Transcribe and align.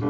All 0.00 0.06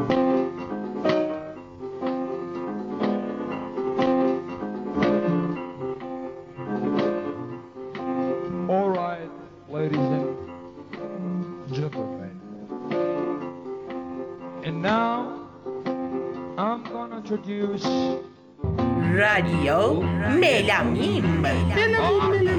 right, 8.89 9.29
ladies 9.67 9.97
and 9.97 10.37
gentlemen. 11.73 12.39
And 14.63 14.81
now 14.81 15.49
I'm 16.57 16.85
gonna 16.85 17.17
introduce 17.17 17.83
Radio 17.83 18.15
oh. 19.75 19.99
Melamin. 19.99 20.39
Melamin, 20.39 21.41
Melamin. 21.41 22.50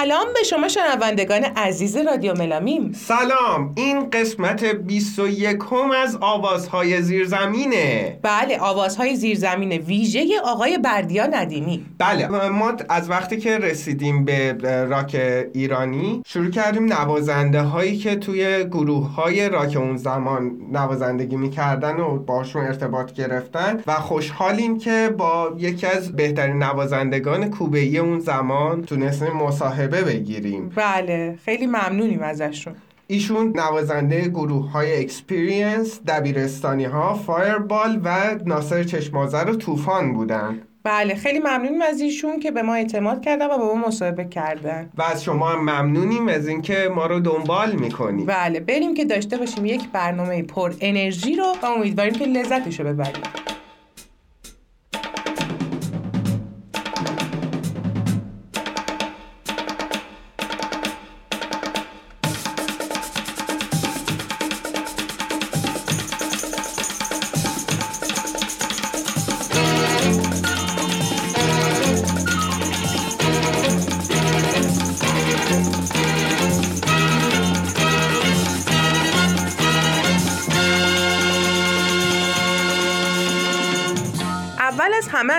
سلام 0.00 0.26
به 0.34 0.42
شما 0.42 0.68
شنوندگان 0.68 1.44
عزیز 1.44 1.96
رادیو 1.96 2.34
ملامیم. 2.34 2.92
سلام. 2.92 3.72
این 3.76 4.10
قسمت 4.10 4.64
21 4.64 5.58
از 5.96 6.18
آوازهای 6.20 7.02
زیرزمینه. 7.02 8.18
بله 8.22 8.58
آوازهای 8.60 9.16
زیرزمین 9.16 9.72
ویژه 9.72 10.24
آقای 10.44 10.78
بردیا 10.78 11.26
ندیمی. 11.26 11.86
بله. 11.98 12.48
ما 12.48 12.72
از 12.88 13.10
وقتی 13.10 13.36
که 13.36 13.58
رسیدیم 13.58 14.24
به 14.24 14.56
راک 14.88 15.16
ایرانی 15.54 16.22
شروع 16.26 16.50
کردیم 16.50 16.92
نوازنده 16.92 17.62
هایی 17.62 17.98
که 17.98 18.16
توی 18.16 18.64
گروه 18.64 19.14
های 19.14 19.48
راک 19.48 19.76
اون 19.76 19.96
زمان 19.96 20.52
نوازندگی 20.72 21.36
می‌کردن 21.36 21.96
و 21.96 22.18
باشون 22.18 22.64
ارتباط 22.66 23.12
گرفتن 23.12 23.82
و 23.86 23.94
خوشحالیم 23.94 24.78
که 24.78 25.14
با 25.18 25.52
یکی 25.58 25.86
از 25.86 26.16
بهترین 26.16 26.62
نوازندگان 26.62 27.50
کوبه‌ای 27.50 27.98
اون 27.98 28.20
زمان 28.20 28.82
تونستیم 28.82 29.32
مصاحبه 29.32 29.83
بگیریم 29.86 30.72
بله 30.76 31.38
خیلی 31.44 31.66
ممنونیم 31.66 32.22
ازشون. 32.22 32.74
ایشون 33.06 33.52
نوازنده 33.56 34.28
گروه 34.28 34.70
های 34.70 35.00
Experience، 35.00 36.00
دبیرستانی 36.08 36.84
ها، 36.84 37.14
Fireball 37.14 38.00
و 38.04 38.38
ناصر 38.46 38.84
چشم‌آذر 38.84 39.50
و 39.50 39.56
طوفان 39.56 40.12
بودن. 40.12 40.58
بله 40.84 41.14
خیلی 41.14 41.38
ممنونیم 41.38 41.82
از 41.82 42.00
ایشون 42.00 42.40
که 42.40 42.50
به 42.50 42.62
ما 42.62 42.74
اعتماد 42.74 43.20
کردن 43.20 43.46
و 43.46 43.58
با 43.58 43.74
ما 43.74 43.86
مصاحبه 43.86 44.24
کردن. 44.24 44.90
و 44.96 45.02
از 45.02 45.24
شما 45.24 45.48
هم 45.48 45.60
ممنونیم 45.60 46.28
از 46.28 46.48
اینکه 46.48 46.90
ما 46.94 47.06
رو 47.06 47.20
دنبال 47.20 47.72
می‌کنین. 47.72 48.26
بله 48.26 48.60
بریم 48.60 48.94
که 48.94 49.04
داشته 49.04 49.36
باشیم 49.36 49.66
یک 49.66 49.88
برنامه 49.92 50.42
پر 50.42 50.72
انرژی 50.80 51.36
رو 51.36 51.44
و 51.62 51.66
امیدواریم 51.66 52.14
که 52.14 52.24
لذتش 52.24 52.80
رو 52.80 52.86
ببریم. 52.86 53.22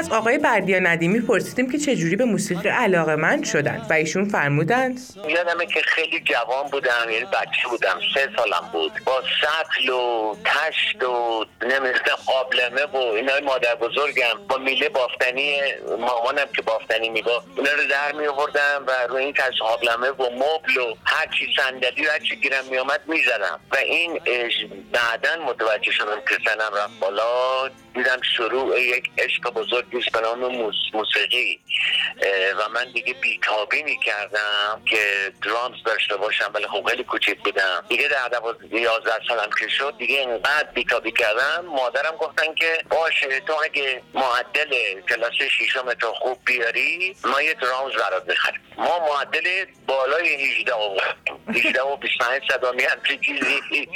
از 0.06 0.12
آقای 0.12 0.38
بردیا 0.38 0.80
ندیمی 0.80 1.20
پرسیدیم 1.20 1.72
که 1.72 1.78
چجوری 1.78 2.16
به 2.16 2.26
موسیقی 2.26 2.70
علاقه 2.70 3.16
من 3.16 3.44
شدن 3.44 3.86
و 3.90 3.94
ایشون 3.94 4.30
فرمودند 4.30 5.00
یادمه 5.28 5.66
که 5.66 5.82
خیلی 5.82 6.20
جوان 6.20 6.68
بودم 6.68 7.10
یعنی 7.10 7.26
بچه 7.26 7.68
بودم 7.70 8.00
سه 8.14 8.30
سالم 8.38 8.70
بود. 8.74 8.92
با 9.06 9.24
سطل 9.42 9.90
و 9.90 10.36
تشت 10.46 11.04
و 11.04 11.46
نمی‌دونم 11.62 12.18
قابلمه 12.26 12.86
و 12.86 12.98
اینا 12.98 13.34
مادر 13.46 13.76
بزرگم. 13.76 14.48
با 14.50 14.58
میله 14.58 14.90
بافتنی 14.90 15.62
مامانم 16.00 16.48
که 16.56 16.62
بافتنی 16.62 17.10
می‌گفت 17.10 17.48
اینا 17.58 17.72
رو 17.72 17.88
در 17.90 18.12
می 18.12 18.28
آوردم 18.28 18.84
و 18.88 18.92
روی 19.10 19.24
این 19.24 19.34
تشت 19.34 19.62
قابلمه 19.62 20.10
و 20.10 20.24
مبل 20.24 20.78
و 20.78 20.96
هر 21.06 21.28
چی 21.40 21.48
صندلی 21.58 22.08
و 22.08 22.12
هر 22.12 22.20
چی 22.20 22.36
گیرم 22.36 22.66
می 22.72 22.78
آمد 22.78 23.02
می‌زدم. 23.08 23.60
و 23.72 23.76
این 23.76 24.20
بعدا 24.92 25.46
متوجه 25.46 25.92
شدم 25.92 26.22
که 26.30 26.38
سنم 26.46 26.78
رفت 26.78 27.00
بالا. 27.00 27.70
دیدم 27.96 28.22
شروع 28.38 28.82
یک 28.82 29.12
عشق 29.18 29.42
بزرگی 29.50 29.98
است 29.98 30.12
به 30.12 30.22
نام 30.22 30.40
موس- 30.56 30.94
موسیقی. 30.94 31.60
و 32.58 32.70
من 32.70 32.92
دیگه 32.92 33.14
بیتابی 33.14 33.84
می‌کردم 33.84 34.82
که 34.90 35.32
درامز 35.46 35.84
داشته 35.86 36.18
باشم 36.18 36.52
ولی 36.54 36.68
خب 36.68 36.90
خیلی 36.90 37.04
کوچیک 37.04 37.40
بودم. 37.44 37.86
دیگه 37.90 38.08
در 38.08 38.28
دوازده 38.28 38.82
یازده 38.82 39.12
سالم 39.28 39.50
که 39.60 39.68
شد 39.68 39.96
دیگه 39.98 40.20
اینقدر 40.20 40.68
بیتابی 40.74 41.12
کردم. 41.12 41.66
مادرم 41.66 42.16
گفتن 42.16 42.54
که 42.54 42.78
باشه 42.90 43.40
تو 43.40 43.54
اگه 43.64 44.02
معدل 44.14 45.02
کلاس 45.10 45.34
شیشم 45.34 45.94
تو 45.94 46.14
خوب 46.14 46.38
بیاری 46.46 47.16
ما 47.26 47.42
یه 47.42 47.54
درامز 47.54 47.94
برات 47.96 48.24
می‌خریم. 48.30 48.62
ما 48.78 49.00
معدل 49.00 49.66
بالای 49.88 50.28
18 50.36 50.74
آوردیم 50.74 51.46
18 51.56 51.82
و 51.82 51.96
25 51.98 52.42
صدامی 52.52 52.84
همچین 52.84 53.22
چیزی 53.22 53.62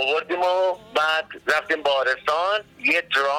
آوردیم 0.00 0.40
و 0.40 0.74
بعد 0.94 1.24
رفتیم 1.46 1.82
بارستان 1.82 2.64
یه 2.84 3.02
درامز 3.16 3.31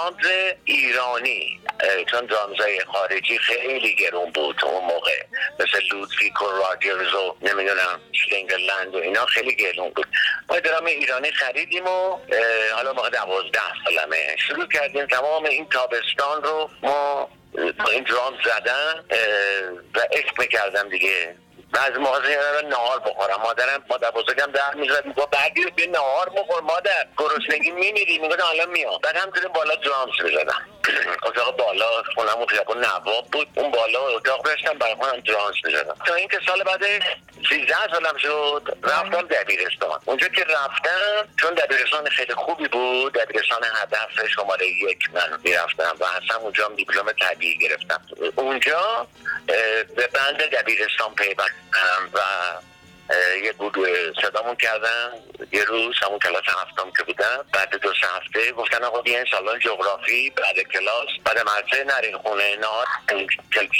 ایرانی 0.65 1.59
اه، 1.79 2.03
چون 2.03 2.25
درامزای 2.25 2.79
خارجی 2.79 3.37
خیلی 3.37 3.95
گرون 3.95 4.31
بود 4.31 4.65
اون 4.65 4.85
موقع. 4.85 5.23
مثل 5.59 5.83
لودویک 5.91 6.41
و 6.41 6.45
راجرز 6.45 7.13
و 7.13 7.35
نمی‌دونم 7.41 8.01
شلینگرلند 8.11 8.95
و 8.95 8.97
اینا 8.97 9.25
خیلی 9.25 9.55
گرون 9.55 9.89
بود. 9.89 10.07
ما 10.49 10.59
درام 10.59 10.85
ایرانی 10.85 11.31
خریدیم 11.31 11.87
و 11.87 12.19
حالا 12.75 12.93
ما 12.93 13.09
دوازده 13.09 13.59
سالمه. 13.85 14.35
شروع 14.47 14.67
کردیم 14.67 15.05
تمام 15.05 15.45
این 15.45 15.69
تابستان 15.69 16.43
رو 16.43 16.69
ما 16.83 17.29
با 17.53 17.91
این 17.91 18.03
درام 18.03 18.37
زدن 18.45 19.05
و 19.95 19.99
عشق 20.11 20.39
می‌کردم 20.39 20.89
دیگه. 20.89 21.35
از 21.79 21.99
مغازه 21.99 22.61
نهار 22.69 22.99
بخورم. 22.99 23.41
مادرم 23.41 23.83
مادر 23.89 24.11
بزرگم 24.11 24.51
در 24.51 24.73
می‌زد 24.73 25.05
می‌گفت 25.05 25.29
بعدی 25.29 25.65
به 25.75 25.87
نهار 25.87 26.29
بخور 26.29 26.61
مادر. 26.61 27.07
گرسنگی 27.17 27.71
میمیری؟ 27.71 28.17
می‌گفتم 28.17 28.45
الان 28.45 28.69
میام. 28.69 28.99
بعد 29.03 29.15
همطوری 29.15 29.47
بالا 29.47 29.75
درامز 29.75 30.13
می‌زدم 30.23 30.61
اتاق 31.27 31.57
بالا 31.57 32.03
خونم 32.15 32.37
اون 32.37 32.47
خیابون 32.47 32.85
نواب 32.85 33.27
بود. 33.31 33.47
اون 33.55 33.71
بالا 33.71 33.99
اتاق 34.07 34.45
داشتم 34.45 34.73
برای 34.73 34.95
خودم 34.95 35.19
درامز 35.19 35.55
می‌زدم 35.65 35.95
تا 36.05 36.13
اینکه 36.13 36.39
سال 36.47 36.63
بعد 36.63 36.83
13 37.49 37.75
سالم 37.91 38.17
شد 38.17 38.77
رفتم 38.83 39.21
دبیرستان. 39.21 39.99
اونجا 40.05 40.27
که 40.27 40.43
رفتم 40.43 41.27
چون 41.37 41.53
دبیرستان 41.53 42.09
خیلی 42.09 42.33
خوبی 42.33 42.67
بود 42.67 43.13
دبیرستان 43.13 43.63
هدف 43.81 44.27
شماره 44.35 44.67
یک 44.67 44.99
من 45.13 45.39
می‌رفتم 45.43 45.95
و 45.99 46.03
اصلا 46.03 46.37
اونجا 46.37 46.65
هم 46.65 46.75
دیپلم 46.75 47.11
طبیعی 47.11 47.57
گرفتم. 47.57 48.01
اونجا 48.35 49.07
به 49.95 50.07
band 50.07 50.37
دبیرستان 50.37 51.15
پیوستم 51.15 51.62
و 52.13 52.19
یه 53.43 53.53
گروه 53.53 53.87
صدامون 54.21 54.55
کردن. 54.55 55.09
یه 55.51 55.63
روز 55.63 55.95
همون 56.01 56.19
کلاس 56.19 56.43
هفتم 56.47 56.91
که 56.97 57.03
بودم. 57.03 57.45
بعد 57.53 57.75
دو 57.75 57.93
سه 58.01 58.07
هفته 58.07 58.51
گفتن 58.51 58.83
آقا 58.83 59.01
بیاین 59.01 59.25
سالن 59.31 59.59
جغرافی 59.59 60.29
بعد 60.29 60.59
کلاس 60.59 61.09
بعد 61.25 61.39
مدرسه 61.39 61.83
نرین 61.83 62.17
خونه 62.17 62.55
نهار 62.55 62.85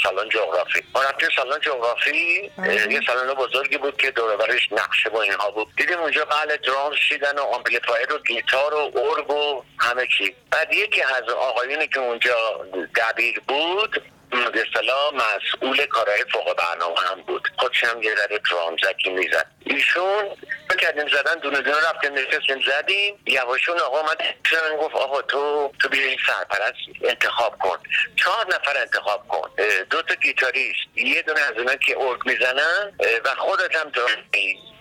سالن 0.02 0.28
جغرافی. 0.28 0.82
ما 0.94 1.02
رفتیم 1.02 1.28
سالن 1.36 1.60
جغرافی. 1.60 2.50
یه 2.90 3.00
سالن 3.06 3.34
بزرگی 3.34 3.78
بود 3.78 3.96
که 3.96 4.10
دور 4.10 4.34
و 4.34 4.36
برش 4.36 4.72
نقشه 4.72 5.10
و 5.10 5.16
اینها 5.16 5.50
بود. 5.50 5.68
دیدیم 5.76 5.98
اونجا 5.98 6.24
بله 6.24 6.56
drums 6.56 6.96
چیدن 7.08 7.38
و 7.38 7.42
amplifier 7.42 8.12
و 8.12 8.18
گیتار 8.18 8.74
و 8.74 8.92
ارگ 8.98 9.30
و 9.30 9.62
همه 9.78 10.06
چی. 10.18 10.36
بعد 10.50 10.72
یکی 10.72 11.02
از 11.02 11.28
آقایونی 11.28 11.88
که 11.88 12.00
اونجا 12.00 12.66
دبیر 12.96 13.40
بود 13.48 14.02
به 14.34 14.64
اصطلاح 14.66 15.14
مسئول 15.14 15.86
کارهای 15.86 16.24
فوق 16.32 16.56
برنامه 16.56 17.00
هم 17.00 17.22
بود. 17.22 17.48
خودش 17.58 17.84
هم 17.84 18.02
یه 18.02 18.14
ذره 18.14 18.40
درامزکی 18.50 19.10
می‌زد. 19.10 19.46
ایشون 19.66 20.36
کردیم 20.80 21.08
زدن 21.08 21.34
دونه 21.34 21.60
دونه 21.60 21.76
رفتیم 21.76 22.12
نشستیم 22.12 22.60
زدیم. 22.60 23.18
یواشون 23.26 23.80
آقا 23.80 24.02
من 24.02 24.14
گفت 24.76 24.94
آقا 24.94 25.22
تو 25.22 25.72
تو 25.82 25.88
بیا 25.88 26.06
این 26.06 26.18
سرپرست 26.26 26.74
انتخاب 27.04 27.58
کن. 27.58 27.78
چهار 28.16 28.46
نفر 28.46 28.76
انتخاب 28.80 29.28
کن. 29.28 29.50
دو 29.90 30.02
تا 30.02 30.14
گیتاریست. 30.14 30.80
یه 30.94 31.22
دونه 31.22 31.40
از 31.40 31.52
اونا 31.56 31.76
که 31.76 31.98
ارگ 31.98 32.20
می‌زنن 32.26 32.92
و 33.24 33.34
خودت 33.38 33.76
هم 33.76 33.88
درام 33.90 34.24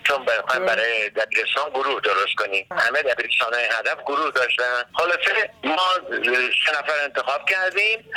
چون 0.04 0.26
بخوایم 0.26 0.66
برای 0.66 1.10
دبیرستان 1.10 1.70
گروه 1.70 2.02
درست 2.02 2.36
کنیم. 2.38 2.68
همه 2.72 3.02
دبیرستان 3.02 3.54
های 3.54 3.66
هدف 3.66 4.04
گروه 4.06 4.32
داشتن. 4.32 4.84
خلاصه 4.94 5.50
ما 5.64 5.88
سه 6.66 6.80
نفر 6.80 7.04
انتخاب 7.04 7.50
کردیم. 7.50 8.10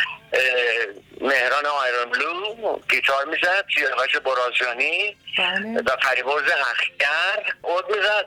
مهران 1.21 1.67
آیرون 1.67 2.11
بلو 2.11 2.79
گیتار 2.91 3.25
می‌زد 3.25 3.65
سیاوش 3.75 4.17
برازیانی 4.17 5.17
بله. 5.39 5.83
و 5.87 5.97
فریبرز 6.03 6.53
خود 7.63 7.97
می‌زد. 7.97 8.27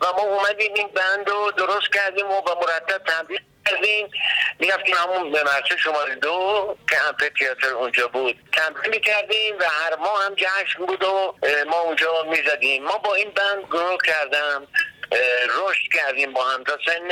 و 0.00 0.06
ما 0.06 0.22
اومدیم 0.22 0.74
این 0.74 0.88
بند 0.88 1.28
رو 1.28 1.50
درست 1.50 1.92
کردیم 1.94 2.26
و 2.26 2.42
با 2.42 2.60
مرتب 2.60 3.04
تبدیل 3.04 3.40
کردیم. 3.80 4.10
می‌رفتیم 4.58 4.94
همون 4.96 5.32
به 5.32 5.42
مرسه 5.42 5.76
شماره 5.76 6.14
دو 6.14 6.76
که 6.90 7.04
امپه 7.08 7.30
تیاتر 7.38 7.66
اونجا 7.66 8.08
بود. 8.08 8.36
تمرین 8.52 8.90
می‌کردیم 8.90 9.56
و 9.58 9.64
هر 9.64 9.96
ماه 9.96 10.24
هم 10.24 10.34
جشن 10.34 10.86
بود 10.86 11.04
و 11.04 11.34
ما 11.70 11.80
اونجا 11.80 12.22
می‌زدیم. 12.22 12.84
ما 12.84 12.98
با 12.98 13.14
این 13.14 13.30
بند 13.30 13.64
گروه 13.64 13.98
کردم. 14.06 14.66
رشد 15.56 15.88
کردیم 15.92 16.32
با 16.32 16.44
هم. 16.44 16.64
تا 16.64 16.78
سن 16.86 17.10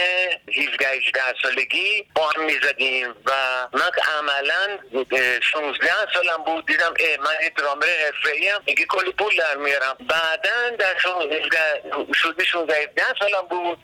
17 0.62 0.88
18 0.88 1.20
سالگی 1.42 2.06
با 2.14 2.26
هم 2.28 2.44
می‌زدیم 2.44 3.08
و 3.26 3.32
من 3.72 3.90
عملا 4.18 4.78
اه، 5.12 5.40
16 5.40 5.86
سالم 6.14 6.44
بود. 6.46 6.66
دیدم 6.66 6.94
اه، 7.00 7.16
من 7.16 7.32
یه 7.42 7.50
درامر 7.56 7.86
حرفه‌ای 7.86 8.48
ام 8.50 8.62
دیگه 8.66 8.84
کلی 8.84 9.12
پول 9.12 9.36
در 9.36 9.56
میارم. 9.56 9.96
بعدا 10.00 10.76
در 10.78 10.98
16 10.98 11.82
شدی 12.14 12.44
16 12.44 12.74
17 12.74 13.02
سالم 13.20 13.46
بود 13.50 13.78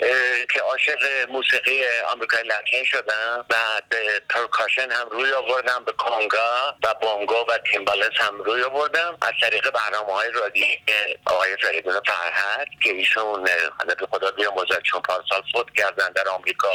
که 0.53 0.61
عاشق 0.61 1.31
موسیقی 1.31 1.81
آمریکای 2.13 2.43
لاتین 2.43 2.85
شدم. 2.85 3.47
بعد 3.49 3.95
پرکاشن 4.31 4.91
هم 4.91 5.09
روی 5.11 5.33
آوردم 5.33 5.85
به 5.85 5.93
کانگا 5.93 6.77
و 6.85 6.95
بونگو 6.95 7.47
و 7.49 7.59
تیمبالس 7.73 8.13
هم 8.15 8.43
روی 8.43 8.63
آوردم. 8.63 9.19
از 9.23 9.33
طریق 9.41 9.71
برنامه 9.71 10.13
های 10.13 10.31
رادیویی 10.31 10.79
آقای 11.27 11.57
فریدون 11.63 12.01
فرهد 12.07 12.69
که 12.83 12.91
ایشون 12.91 13.49
خدا 14.11 14.31
بیامرزد 14.31 14.83
چون 14.83 15.01
پارسال 15.01 15.43
فوت 15.53 15.67
کردن 15.77 16.13
در 16.13 16.29
آمریکا. 16.29 16.69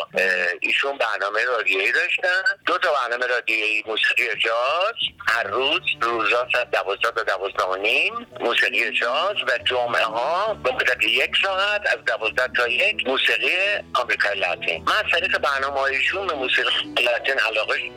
ایشون 0.62 0.98
برنامه 0.98 1.46
رادیویی 1.46 1.92
داشتن. 1.92 2.44
دو 2.66 2.78
تا 2.78 2.90
برنامه 2.94 3.26
رادیویی 3.28 3.84
موسیقی 3.88 4.40
جاز 4.40 4.96
هر 5.28 5.44
روز 5.44 5.82
روزا 6.02 6.48
ساعت 6.54 6.72
دوازده 6.72 7.12
تا 7.12 7.24
دوازده 7.24 7.64
و 7.64 7.76
نیم 7.76 8.28
موسیقی 8.40 8.92
جاز 8.92 9.36
و 9.48 9.58
جمعه 9.66 10.04
ها 10.04 10.54
به 10.54 10.72
مدت 10.72 11.04
یک 11.04 11.32
ساعت 11.44 11.88
از 11.88 12.06
دوازده 12.06 12.48
تا 12.48 12.68
یک 12.68 13.08
موسیقی 13.08 13.58
آمریکای 13.94 14.40
لاتین. 14.40 14.84
من 14.84 14.94
از 14.96 15.12
طریق 15.12 15.38
برنامه 15.38 15.80
هایشون 15.80 16.28
به 16.28 16.34
موسیقی 16.34 16.70
لاتین 17.04 17.40
علاقه 17.40 17.92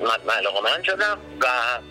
من 0.62 0.82
شدم 0.82 1.20
و 1.40 1.46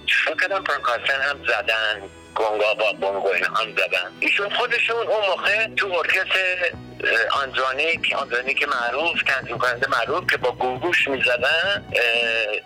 شروع 0.08 0.38
کردم 0.38 0.64
پرکاسن 0.64 1.22
هم 1.22 1.46
زدن. 1.48 2.10
گونگا 2.36 2.74
با 2.74 2.94
بونگو 2.94 3.28
اینا 3.28 3.48
هم 3.48 3.72
زدن 3.72 4.12
ایشون 4.20 4.50
خودشون 4.50 4.96
اون 5.08 5.26
موقع 5.30 5.68
تو 5.78 5.94
ارکستر 5.94 6.72
اه، 7.04 7.44
آندرانیک 7.44 8.14
آندرانیک 8.18 8.68
معروف 8.68 9.24
تنظیم 9.24 9.58
کننده 9.58 9.88
معروف 9.90 10.32
که 10.32 10.38
با 10.38 10.52
گوگوش 10.52 11.08
می‌زدن 11.08 11.86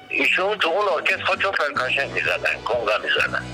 ایشون 0.09 0.57
تو 0.57 0.69
اون 0.69 0.87
ارکستر 0.93 1.23
خودشون 1.23 1.51
پرکاشن 1.51 2.07
می‌زدن 2.07 2.55
گونگا 2.65 2.97
می‌زدن. 2.97 3.45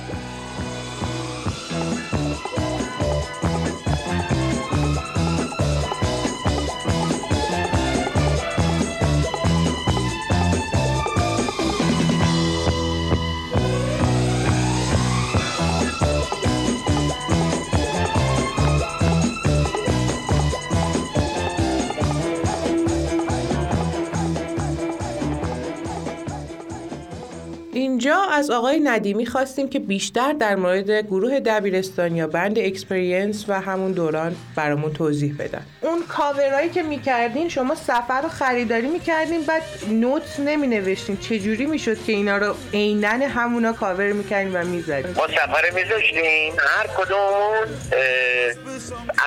اینجا 28.12 28.31
از 28.42 28.52
آقای 28.52 28.80
ندیمی 28.80 29.26
خواستیم 29.26 29.70
که 29.70 29.80
بیشتر 29.80 30.34
در 30.34 30.56
مورد 30.56 30.92
گروه 30.92 31.40
دبیرستان 31.40 32.16
یا 32.16 32.28
band 32.28 32.60
Experience 32.60 33.46
و 33.48 33.62
همون 33.62 33.92
دوران 33.92 34.36
برامون 34.56 34.94
توضیح 34.94 35.36
بدن. 35.40 35.66
اون 35.82 36.04
کاورایی 36.08 36.70
که 36.70 36.84
می‌کردین 36.84 37.50
شما 37.50 37.76
صفحه 37.76 38.22
رو 38.22 38.30
خریداری 38.30 38.88
می‌کردین 38.88 39.42
بعد 39.42 39.62
نت 39.88 40.40
نمی 40.40 40.68
نوشتین 40.68 41.18
چجوری 41.18 41.66
می‌شد 41.66 42.04
که 42.04 42.12
اینا 42.14 42.38
رو 42.38 42.56
عینا 42.74 43.10
همونا 43.10 43.74
کاور 43.74 44.12
می‌کردین 44.12 44.56
و 44.56 44.66
می‌زدین؟ 44.66 45.14
ما 45.16 45.28
صفحه 45.28 45.72
میذاشتیم. 45.76 46.54
هر 46.60 46.88
کدومون 46.98 47.68
اه، 47.94 48.50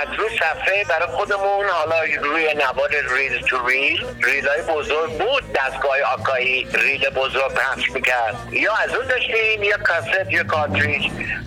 از 0.03 0.09
روی 0.19 0.29
صفحه 0.39 0.85
برای 0.89 1.09
خودمون 1.09 1.65
حالا 1.69 1.97
روی 2.23 2.55
نوار 2.55 2.91
reel 3.17 3.41
to 3.41 3.67
reel 3.67 4.05
reel 4.25 4.49
های 4.49 4.63
بزرگ 4.77 5.11
بود. 5.11 5.43
دستگاه 5.55 5.93
آکایی 6.19 6.67
ریل 6.75 7.11
بزرگ 7.11 7.55
پخش 7.55 7.91
می‌کرد. 7.91 8.35
یا 8.53 8.73
از 8.85 8.95
اون 8.95 9.04
داشتیم 9.09 9.63
یا 9.63 9.77
کاست 9.77 10.31
یا 10.33 10.45
کارتریج 10.45 11.03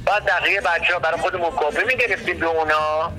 بعد 0.05 0.25
بقیه 0.25 0.61
بچه 0.61 0.93
ها 0.93 0.99
برای 0.99 1.19
خودمون 1.21 1.51
کپی 1.57 1.83
می‌گرفتیم 1.85 2.37
به 2.37 2.45
اونا. 2.47 3.11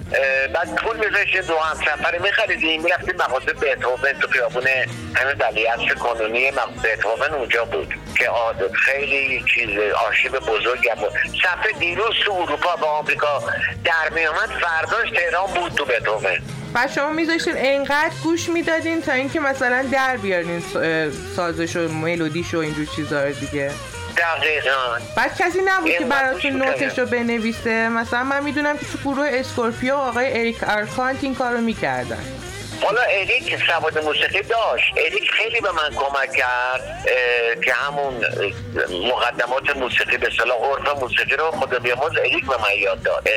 بعد 0.55 0.75
پول 0.75 0.97
میذاشتیم 0.97 1.41
دو 1.43 1.59
هم 1.59 1.75
سفره 1.77 2.19
میخریدیم. 2.23 2.83
می‌رفتیم 2.83 3.15
مغازه 3.17 3.53
بتهوون 3.53 3.97
تو 4.21 4.29
خیابون 4.29 4.67
همین 5.15 5.35
ولیعصر 5.41 5.95
کنونی 5.95 6.51
مغازه 6.51 6.83
بتهوون 6.83 7.35
اونجا 7.35 7.65
بود 7.65 7.95
که 8.19 8.29
آد- 8.29 8.73
خیلی 8.73 9.45
چیز 9.55 9.69
آرشیو 10.07 10.33
بزرگی 10.33 10.89
بود. 11.01 11.13
صفحه 11.43 11.73
دیروز 11.79 12.15
تو 12.25 12.33
اروپا 12.33 12.77
و 12.77 12.85
آمریکا 12.85 13.43
در 13.85 14.15
میامد 14.15 14.49
فرداش 14.61 15.11
تهران 15.11 15.47
بود 15.55 15.73
تو 15.73 15.85
بتهوون 15.85 16.39
بعد 16.75 16.91
شما 16.91 17.09
میذاشتین 17.13 17.55
انقدر 17.57 18.15
گوش 18.23 18.49
می‌دادین 18.49 19.03
تا 19.03 19.13
اینکه 19.13 19.41
مثلا 19.41 19.87
در 19.93 20.17
بیارین 20.17 20.63
سازش 21.37 21.77
و 21.77 21.89
ملودیش 21.89 22.55
و 22.55 22.59
اینجور 22.59 22.87
چیزا 22.97 23.25
رو 23.25 23.33
دیگه. 23.33 23.71
دقیقا. 24.19 24.99
بعد 25.17 25.39
کسی 25.39 25.59
نبود 25.67 25.91
که 25.91 26.05
براتون. 26.05 26.53
نوتش 26.53 26.99
رو 26.99 27.07
بنویسه. 27.07 27.89
مثلا 27.89 28.25
من 28.25 28.45
می‌دونم 28.45 28.79
که 28.79 28.87
تو 28.87 28.99
گروه 28.99 29.29
Scorpio 29.33 29.95
آقای 29.95 30.39
اریک 30.41 30.65
آرکانت 30.65 31.25
این 31.25 31.35
کارو 31.35 31.59
می‌کردن. 31.59 32.25
حالا 32.83 33.01
اریک 33.01 33.59
سواد 33.67 34.05
موسیقی 34.05 34.43
داشت. 34.43 34.93
اریک 34.97 35.31
خیلی 35.31 35.61
به 35.61 35.73
من 35.73 35.91
کمک 35.95 36.33
کرد 36.33 37.09
که 37.65 37.73
همون 37.73 38.15
مقدمات 39.09 39.77
موسیقی 39.77 40.17
به 40.17 40.31
اصطلاح 40.39 40.59
عرف 40.59 41.03
موسیقی 41.03 41.37
رو 41.37 41.51
خدا 41.51 41.79
بیامرز 41.79 42.19
اریک 42.19 42.47
به 42.47 42.57
من 42.57 42.75
یاد 42.79 43.03
داد. 43.03 43.29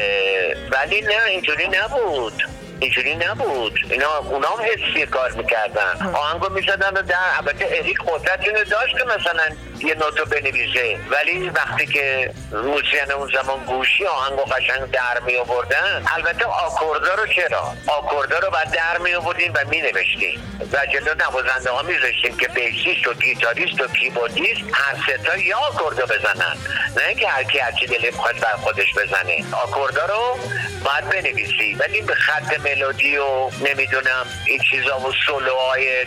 ولی 0.72 1.02
نه 1.02 1.24
اینجوری 1.28 1.68
نبود. 1.68 2.34
اینجوری 2.82 3.16
نبود. 3.16 3.80
اینا 3.90 4.18
اونا 4.18 4.48
هم 4.48 4.66
حسی 4.66 5.06
کار 5.06 5.32
می‌کردن. 5.32 6.14
آهنگو 6.14 6.50
می‌زدن 6.50 6.90
و 6.90 7.02
در 7.02 7.16
البته 7.38 7.68
اریک 7.72 7.98
قدرت 8.08 8.48
اینو 8.48 8.64
داشت 8.64 8.98
که 8.98 9.04
مثلا 9.04 9.44
یه 9.80 9.96
نوتو 9.96 10.26
بنویسه. 10.26 11.00
ولی 11.12 11.50
وقتی 11.50 11.86
که 11.86 12.34
موزیسین 12.52 13.12
اون 13.12 13.32
زمان 13.34 13.60
گوشی 13.66 14.06
آهنگو 14.06 14.44
قشنگ 14.44 14.92
در 14.92 15.20
می 15.26 15.36
آوردن 15.36 16.06
البته 16.16 16.46
آکوردا 16.46 17.14
رو 17.14 17.28
چرا؟ 17.28 17.74
آکوردا 17.88 18.40
رو 18.40 18.50
بعد 18.50 18.72
در 18.72 18.98
می 18.98 19.14
آوردیم 19.14 19.54
و 19.56 19.60
می 19.70 19.82
نوشتیم 19.82 20.60
و 20.74 20.86
جلو 20.86 21.14
نوازنده 21.14 21.72
ها 21.72 21.82
می 21.82 21.94
که 22.40 22.48
bassist 22.48 23.08
و 23.08 23.14
گیتاریست 23.14 23.82
و 23.82 23.88
کیبوردیست 23.88 24.62
هر 24.74 24.96
سه 25.04 25.27
تا 25.27 25.38
یا 25.38 25.58
آکوردا 25.58 26.06
بزنن. 26.06 26.58
نه 26.98 27.08
اینکه 27.08 27.28
هر 27.28 27.44
کی 27.44 27.60
هر 27.60 27.72
چی 27.72 27.86
دلش 27.88 28.14
می‌خواد 28.14 28.40
بر 28.40 28.56
خودش 28.56 28.94
بزنه. 28.94 29.44
آکوردا 29.64 30.06
رو 30.06 30.40
باید 30.86 31.10
بنویسی. 31.10 31.76
ولی 31.80 32.02
به 32.02 32.16
خط 32.16 32.60
ملودی 32.76 33.18
و 33.18 33.50
نمی‌دونم 33.70 34.26
این 34.48 34.60
چیزا 34.72 35.00
و 35.00 35.12
سولوهای 35.28 36.06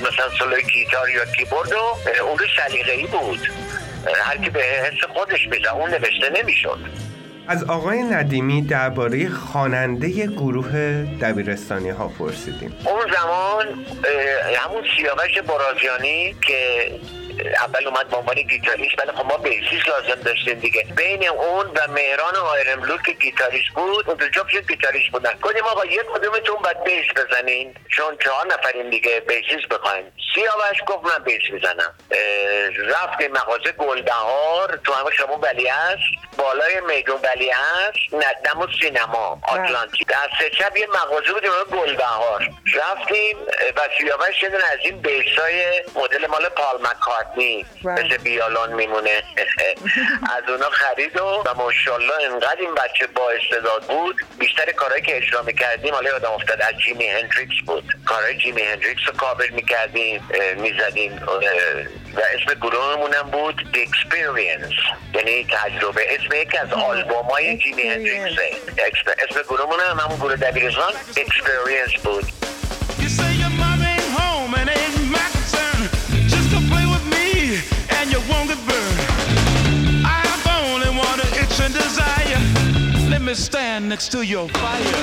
مثلا 0.00 0.28
سولوی 0.38 0.62
گیتار 0.62 1.10
یا 1.10 1.24
کیبورد 1.24 1.72
و 1.72 1.96
اون 2.22 2.38
رو 2.38 2.46
سلیقه‌ای 2.56 3.06
بود. 3.06 3.48
هر 4.24 4.36
کی 4.36 4.50
به 4.50 4.60
حس 4.60 5.10
خودش 5.14 5.48
میزن 5.50 5.68
اون 5.68 5.90
نوشته 5.90 6.30
نمی‌شد. 6.30 6.78
از 7.48 7.64
آقای 7.64 8.02
ندیمی 8.02 8.62
درباره 8.62 9.28
خواننده 9.28 10.26
گروه 10.26 10.72
دبیرستانی 11.22 11.90
ها 11.90 12.08
پرسیدیم. 12.08 12.76
اون 12.86 13.12
زمان 13.12 13.66
همون 14.56 14.84
سیاوش 14.96 15.38
برازیانی 15.38 16.36
که 16.46 16.90
اول 17.40 17.86
اومد 17.86 18.08
به 18.08 18.16
عنوان 18.16 18.34
گیتاریست 18.34 18.98
ولی 18.98 19.12
خب 19.12 19.24
ما 19.24 19.36
bassist 19.36 19.88
لازم 19.88 20.22
داشتیم 20.22 20.58
دیگه. 20.58 20.86
بین 20.96 21.28
اون 21.28 21.66
و 21.66 21.88
مهران 21.88 22.36
آیرملو 22.36 22.98
که 22.98 23.12
گیتاریست 23.12 23.68
بود 23.74 24.08
اون 24.08 24.16
دو 24.16 24.28
جفتشون 24.28 24.60
گیتاریست 24.60 25.10
بودن. 25.12 25.38
گفتیم 25.42 25.64
آقا 25.64 25.84
یک 25.84 26.02
کدومتون 26.14 26.56
باید 26.56 26.84
bass 26.84 27.04
بزنین. 27.16 27.74
چون 27.96 28.16
چهار 28.24 28.46
نفریم 28.46 28.90
دیگه 28.90 29.20
bassist 29.20 29.66
بخوایم. 29.70 30.12
سیاوش 30.34 30.78
گفت 30.86 31.04
من 31.04 31.24
bass 31.24 31.42
می‌زنم. 31.50 31.94
اه، 32.10 32.68
رفتیم 32.68 33.32
مغازه 33.32 33.72
گلبهار 33.72 34.80
تو 34.84 34.92
همون 34.92 35.10
شمال 35.10 35.36
ولیعصر 35.36 36.38
بالای 36.38 36.80
میدون 36.80 37.20
ولیعصر 37.22 38.14
دم 38.14 38.66
سینما 38.80 39.40
آتلانتیک. 39.48 40.06
دست 40.08 40.50
چپ 40.50 40.76
یه 40.76 40.86
مغازه 40.86 41.32
بود 41.32 41.42
به 41.42 41.48
نام 41.48 41.80
گلبهار 41.80 42.48
رفتیم 42.74 43.36
و 43.76 43.80
سیاوش 43.98 44.42
یه 44.42 44.50
از 44.72 44.78
این 44.84 45.02
بیسای 45.02 45.82
مدل 45.94 46.26
مال 46.26 46.48
پال 46.48 46.78
بله. 47.36 47.64
مثل 47.84 48.16
بیالون 48.16 48.72
میمونه. 48.72 49.22
از 50.36 50.48
اونا 50.48 50.70
خرید 50.70 51.16
و 51.16 51.42
و 51.46 51.54
ماشاءالله 51.54 52.14
انقدر 52.32 52.60
این 52.60 52.74
بچه 52.74 53.06
با 53.06 53.30
استعداد 53.30 53.82
بود. 53.82 54.16
بیشتر 54.38 54.72
کارهایی 54.72 55.02
که 55.02 55.16
اجرا 55.16 55.42
می‌کردیم 55.42 55.94
حالا 55.94 56.10
یادم 56.10 56.30
افتاد 56.30 56.62
از 56.62 56.74
جیمی 56.84 57.06
هندریکس 57.06 57.54
بود. 57.66 57.84
کارهای 58.06 58.38
جیمی 58.38 58.62
هندریکس 58.62 59.00
رو 59.06 59.12
کابل 59.16 59.48
می‌کردیم 59.48 60.28
می‌زدیم 60.56 61.22
و 62.14 62.20
اسم 62.34 62.54
گروهمون 62.60 63.14
هم 63.14 63.30
بود 63.30 63.54
The 63.72 63.88
Experience. 63.88 64.74
یعنی 65.14 65.46
تجربه. 65.50 66.02
اسم 66.14 66.34
یکی 66.36 66.58
از 66.58 66.72
آلبوم 66.72 67.26
های 67.26 67.58
جیمی 67.58 67.82
هندریکس 67.82 68.38
اسم 69.30 69.42
گروهمون 69.42 69.80
هم 69.80 69.98
همون 69.98 70.16
گروه 70.16 70.36
دبیرستان 70.36 70.92
Experience 71.16 71.98
بود. 71.98 72.24
Me 83.24 83.34
stand 83.34 83.88
next 83.88 84.12
to 84.12 84.22
your 84.22 84.48
fire. 84.48 84.94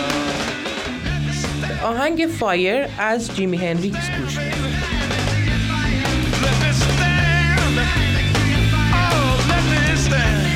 آهنگ 1.84 2.28
فایر 2.40 2.88
از 2.98 3.36
جیمی 3.36 3.58
هنریکس 3.58 4.10
گوش 4.10 4.38
می‌دیم. 4.38 4.82
Let 6.44 6.56
me 6.64 6.72
stand. 6.82 7.78
Oh, 8.94 9.52
let 9.52 9.64
me 9.72 9.82
stand. 10.06 10.48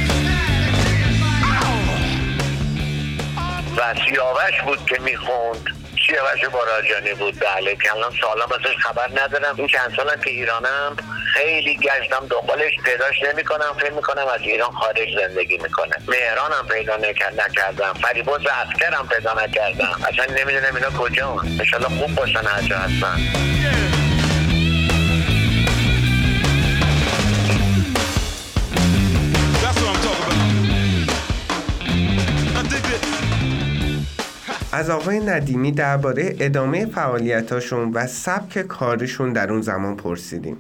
و 3.78 3.80
سیاوش 4.06 4.62
بود 4.66 4.86
که 4.86 4.98
می‌خوند 5.00 5.66
سیاوش 6.08 6.46
باراجانی 6.54 7.14
بود 7.14 7.40
بله 7.40 7.76
که 7.76 7.94
الان 7.94 8.12
سالا 8.22 8.46
ازش 8.46 8.78
خبر 8.78 9.10
ندارم 9.24 9.56
این 9.58 9.68
چند 9.68 9.94
سالم 9.96 10.22
که 10.22 10.30
ایرانم 10.30 10.98
خیلی 11.36 11.76
گشتم 11.76 12.28
دنبالش 12.30 12.74
پیداش 12.86 13.16
نمی‌کنم 13.30 13.74
فکر 13.80 13.94
می‌کنم 13.94 14.28
از 14.36 14.42
ایران 14.42 14.72
خارج 14.72 15.08
زندگی 15.22 15.58
می‌کنه. 15.58 15.96
مهرانم 16.08 16.68
پیدا 16.70 16.96
نکرد 16.98 17.42
نکردم. 17.42 17.94
فریبرز 17.94 18.42
اسکرم 18.46 19.08
پیدا 19.08 19.34
نکردم. 19.44 20.02
اصلا 20.08 20.26
نمی‌دونم 20.26 20.76
اینا 20.76 20.90
کجا 21.00 21.38
انشالله 21.60 21.88
خوب 21.88 22.16
باشن 22.16 22.46
هر 22.46 22.62
جا 22.62 22.78
هستن. 22.78 23.18
That's 29.64 29.78
what 29.82 29.90
I'm 29.92 30.00
talking 30.06 30.28
about. 30.28 30.52
I 32.60 32.62
dig 32.72 32.88
it. 32.94 33.04
از 34.72 34.90
آقای 34.90 35.20
ندیمی 35.20 35.72
درباره 35.72 36.36
ادامه 36.40 36.86
فعالیتاشون 36.86 37.92
و 37.94 38.08
سبک 38.08 38.62
کارشون 38.62 39.34
در 39.34 39.52
اون 39.52 39.62
زمان 39.62 39.98
پرسیدیم. 39.98 40.58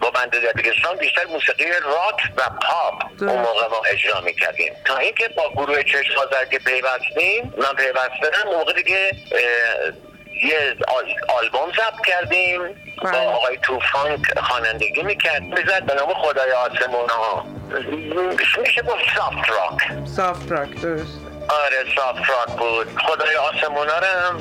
با 0.00 0.10
بند 0.10 0.30
دبیرستان 0.30 0.96
بیشتر 0.96 1.26
موسیقی 1.26 1.64
راک 1.64 2.20
و 2.36 2.42
پاپ 2.66 3.02
اون 3.20 3.38
موقع 3.38 3.68
ما 3.70 3.82
اجرا 3.92 4.20
می‌کردیم. 4.20 4.72
تا 4.84 4.96
اینکه 4.96 5.28
با 5.28 5.50
گروه 5.56 5.82
چشم 5.82 6.14
که 6.50 6.58
پیوستیم 6.58 7.54
من 7.58 7.74
پیوستم 7.76 8.48
موقع 8.52 8.72
دیگه 8.72 9.10
یه 10.44 10.76
آل- 10.88 11.30
آلبوم 11.38 11.72
ضبط 11.72 12.06
کردیم. 12.06 12.60
با 13.02 13.10
بله. 13.10 13.26
آقای 13.26 13.58
توفان 13.62 14.22
خوانندگی 14.36 15.02
می‌کرد 15.02 15.42
می‌زد 15.42 15.82
به 15.86 15.94
نام 15.94 16.14
خدای 16.14 16.52
آسمون 16.52 17.08
ها. 17.08 17.46
میشه 18.60 18.82
گفت 18.82 19.04
سافت 19.16 19.50
راک 19.50 20.06
سافت 20.16 20.52
راک 20.52 20.80
درست 20.80 21.20
آره 21.48 21.94
سافت 21.96 22.30
راک 22.30 22.58
بود. 22.58 22.98
خدای 22.98 23.36
آسمونا 23.36 23.98
رو 23.98 24.06
هم 24.06 24.40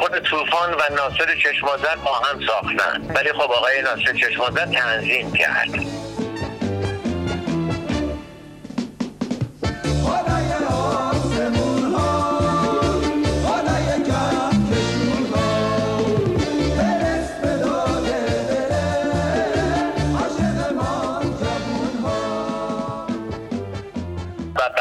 خود 0.00 0.18
طوفان 0.18 0.74
و 0.74 0.94
ناصر 0.96 1.34
چشمازر 1.42 1.96
با 1.96 2.14
هم 2.14 2.40
ساختن. 2.46 3.14
ولی 3.14 3.32
خب 3.32 3.40
آقای 3.40 3.82
ناصر 3.82 4.12
چشمازر 4.12 4.66
تنظیم 4.66 5.32
کرد. 5.32 5.70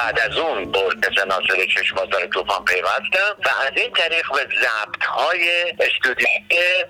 بعد 0.06 0.20
از 0.20 0.38
اون 0.38 0.72
با 0.72 0.80
ارکستر 0.80 1.26
ناصر 1.26 1.66
چشمازر 1.66 2.26
طوفان 2.26 2.66
پیوستم 2.66 3.36
و 3.46 3.50
از 3.62 3.72
این 3.76 3.94
طریق 3.94 4.32
به 4.32 4.48
ضبط 4.62 5.04
های 5.06 5.74
استودیوی 5.80 6.84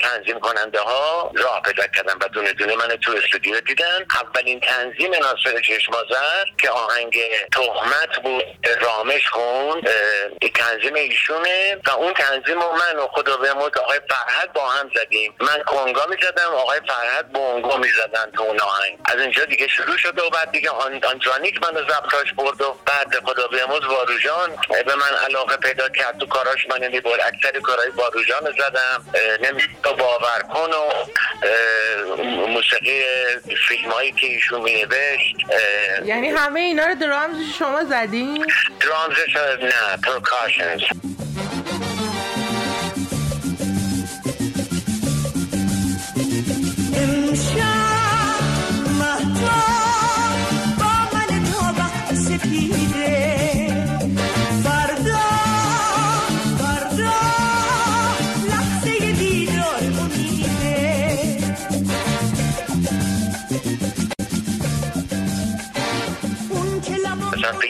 تنظیم 0.00 0.40
کننده 0.40 0.80
ها 0.80 1.32
راه 1.34 1.62
پیدا 1.62 1.86
کردم 1.86 2.18
و 2.20 2.28
دونه 2.28 2.52
دونه 2.52 2.76
من 2.76 2.88
تو 2.88 3.12
استودیو 3.12 3.60
دیدن 3.60 4.06
اولین 4.22 4.60
تنظیم 4.60 5.14
ناصر 5.14 5.60
چشمازر 5.60 6.44
که 6.58 6.70
آهنگ 6.70 7.18
تهمت 7.52 8.22
بود 8.22 8.44
رامش 8.80 9.28
خوند 9.28 9.88
تنظیم 10.54 10.94
ایشونه 10.94 11.76
و 11.86 11.90
اون 11.90 12.12
تنظیم 12.12 12.60
رو 12.60 12.72
من 12.72 13.02
و 13.02 13.06
خدا 13.06 13.36
بیامرز 13.36 13.76
آقای 13.82 14.00
فرهد 14.08 14.52
با 14.52 14.68
هم 14.68 14.90
زدیم. 14.94 15.34
من 15.40 15.62
کنگا 15.66 16.06
می‌زدم 16.06 16.54
آقای 16.54 16.80
فرهد 16.88 17.32
بونگو 17.32 17.78
می‌زدن 17.78 18.30
تو 18.36 18.42
اون 18.42 18.60
آهنگ. 18.60 18.98
از 19.04 19.20
اینجا 19.20 19.44
دیگه 19.44 19.68
شروع 19.68 19.96
شده 19.96 20.22
و 20.22 20.30
بعد 20.30 20.50
دیگه 20.50 20.70
آن 20.70 21.04
آنجانیک 21.04 21.62
من 21.62 21.74
ضبطاش 21.74 22.32
برد 22.32 22.57
و 22.60 22.64
بعد 22.86 23.24
خدا 23.24 23.46
بیامرز 23.46 23.84
واروژان 23.84 24.50
به 24.86 24.94
من 24.94 25.16
علاقه 25.24 25.56
پیدا 25.56 25.88
کرد 25.88 26.18
تو 26.18 26.26
کاراش 26.26 26.66
من 26.70 26.88
می‌برد 26.88 27.20
اکثر 27.20 27.60
کارهای 27.60 27.88
واروژان 27.88 28.46
رو 28.46 28.52
زدم. 28.52 29.04
نمی‌دونم 29.42 29.96
باور 29.98 30.42
کن 30.52 30.70
و 30.70 31.06
موسیقی 32.46 33.02
فیلم 33.68 33.90
هایی 33.90 34.12
که 34.12 34.26
ایشون 34.26 34.60
مینوشت 34.60 35.36
یعنی 36.04 36.28
همه 36.28 36.60
اینا 36.60 36.86
رو 36.86 36.94
درامز 36.94 37.36
شما 37.58 37.84
زدین؟ 37.84 38.46
درامزش 38.80 39.36
نه 39.62 39.96
پرکاشنز 40.04 40.82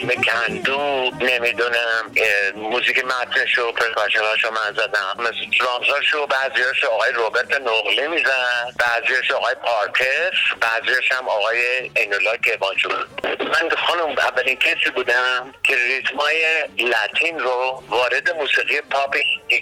فیلم 0.09 0.21
کندو 0.23 1.11
نمی‌دونم 1.21 2.11
موزیک 2.55 3.05
متنش 3.05 3.57
و 3.57 3.71
پرکاشناش 3.71 4.43
رو 4.43 4.51
من 4.51 4.73
زدم. 4.73 5.15
مثل 5.17 5.57
درامزاش 5.59 6.13
رو 6.13 6.27
بعضیاش 6.27 6.83
آقای 6.83 7.11
روبرت 7.11 7.61
نقلی 7.61 8.07
میزن 8.07 8.65
بعضیاش 8.79 9.31
آقای 9.31 9.55
پارکس 9.55 10.37
بعضیاش 10.61 11.11
هم 11.11 11.29
آقای 11.29 11.91
اینولا 11.95 12.37
کبانچو 12.37 12.89
من 13.23 13.69
خانم 13.87 14.09
اولین 14.17 14.55
کسی 14.55 14.89
بودم 14.95 15.53
که 15.63 15.75
ریتمای 15.75 16.63
لاتین 16.77 17.39
رو 17.39 17.83
وارد 17.89 18.29
موسیقی 18.31 18.81
پاپ 18.81 19.15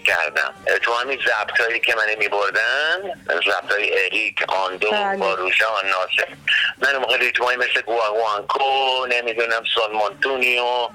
کردم. 0.06 0.54
تو 0.82 0.94
همین 0.94 1.20
ضبطایی 1.28 1.80
که 1.80 1.96
من 1.96 2.16
میبردن 2.20 3.02
ضبطای 3.28 4.06
اریک 4.06 4.44
آندو 4.48 4.92
بله. 4.92 5.18
با 5.18 5.34
روشان 5.34 5.86
ناصر. 5.86 6.34
من 6.78 6.98
موقع 6.98 7.18
ریتمای 7.18 7.56
مثل 7.56 7.82
گواگوانکو 7.82 9.06
نمی‌دونم 9.06 9.64
سون 9.76 9.92
مونتونی 10.38 10.60
و 10.60 10.88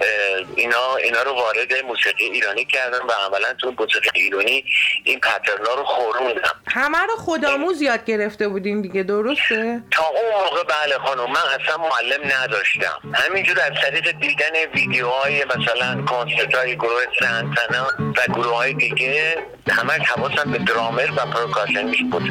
اینا 0.57 0.97
اینا 0.97 1.23
رو 1.23 1.33
وارد 1.33 1.85
موسیقی 1.87 2.25
ایرانی 2.25 2.65
کردم 2.65 3.07
و 3.09 3.13
عملا 3.13 3.55
تو 3.59 3.75
موسیقی 3.79 4.11
ایرانی 4.15 4.65
این 5.05 5.21
پترنا 5.21 5.75
رو 5.75 5.85
خوروندم. 5.85 6.55
همه 6.69 6.99
رو 6.99 7.17
خودآموز 7.17 7.83
یاد 7.83 8.05
گرفته 8.05 8.49
بودین 8.49 8.83
دیگه 8.83 9.03
درسته؟ 9.03 9.83
تا 9.91 10.05
اون 10.05 10.45
موقع 10.45 10.63
بله 10.63 10.99
خانم 10.99 11.31
من 11.31 11.61
اصلا 11.61 11.77
معلم 11.77 12.43
نداشتم. 12.43 13.01
همینجور 13.15 13.61
از 13.61 13.73
طریق 13.83 14.11
دیدن 14.11 14.73
ویدیوهای 14.75 15.45
مثلا 15.45 16.05
کنسرت 16.05 16.55
های 16.55 16.77
گروه 16.77 17.03
سنتنا 17.21 17.87
و 17.99 18.33
گروه 18.33 18.57
های 18.57 18.75
دیگه 18.75 19.37
همش 19.71 20.01
حواسم 20.01 20.53
به 20.53 20.59
درامر 20.59 21.09
و 21.17 21.27
پرکاشنیش 21.27 22.03
بود 22.11 22.23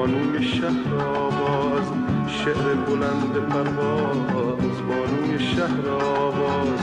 بانوی 0.00 0.44
شهر 0.44 0.94
آواز 0.94 1.92
شعر 2.26 2.74
بلند 2.74 3.34
پرواز. 3.48 4.76
بانوی 4.88 5.38
شهر 5.38 5.88
آواز 5.88 6.80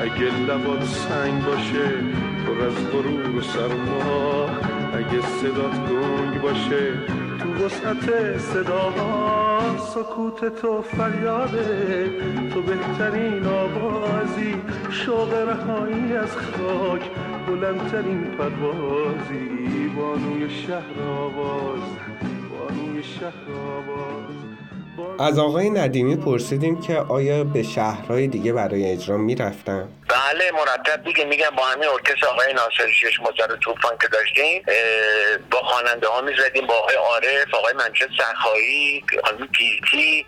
اگه 0.00 0.38
لبات 0.48 0.84
سنگ 0.84 1.44
باشه 1.44 1.88
پر 2.46 2.64
از 2.64 2.90
غرور 2.92 3.36
و 3.36 3.40
سرما. 3.40 4.44
اگه 4.94 5.20
صدات 5.20 5.74
گنگ 5.90 6.42
باشه 6.42 6.92
تو 7.38 7.64
وسعت 7.64 8.38
صداها. 8.38 9.60
سکوت 9.78 10.60
تو 10.60 10.82
فریاده 10.82 12.10
تو 12.54 12.62
بهترین 12.62 13.46
آوازی. 13.46 14.54
شوق 14.90 15.34
رهایی 15.34 16.16
از 16.16 16.36
خاک 16.36 17.10
بلندترین 17.46 18.24
پروازی. 18.24 19.60
بانوی 19.96 20.50
شهر 20.50 21.02
آواز. 21.08 22.19
از 25.20 25.38
آقای 25.38 25.70
ندیمی 25.70 26.16
پرسیدیم 26.16 26.80
که 26.80 26.96
آیا 26.96 27.44
به 27.44 27.62
شهرهای 27.62 28.26
دیگه 28.26 28.52
برای 28.52 28.92
اجرا 28.92 29.16
می‌رفتن؟ 29.16 29.88
بله 30.08 30.50
مرتب 30.52 31.04
دیگه 31.04 31.24
میگم 31.24 31.50
با 31.56 31.62
همین 31.62 31.88
ارکستر 31.88 32.26
آقای 32.26 32.52
ناصر 32.52 32.92
شش 32.92 33.20
مزار 33.20 33.58
توفان 33.60 33.98
که 34.00 34.08
داشتیم 34.08 34.62
با 35.50 35.58
خواننده 35.58 36.08
ها 36.08 36.20
می‌زدیم 36.20 36.66
با 36.66 36.74
آقای 36.74 36.94
عارف 36.94 37.54
آقای 37.54 37.72
منچه 37.72 38.08
سخایی 38.18 39.04
خانم 39.24 39.46
پیتی 39.46 40.26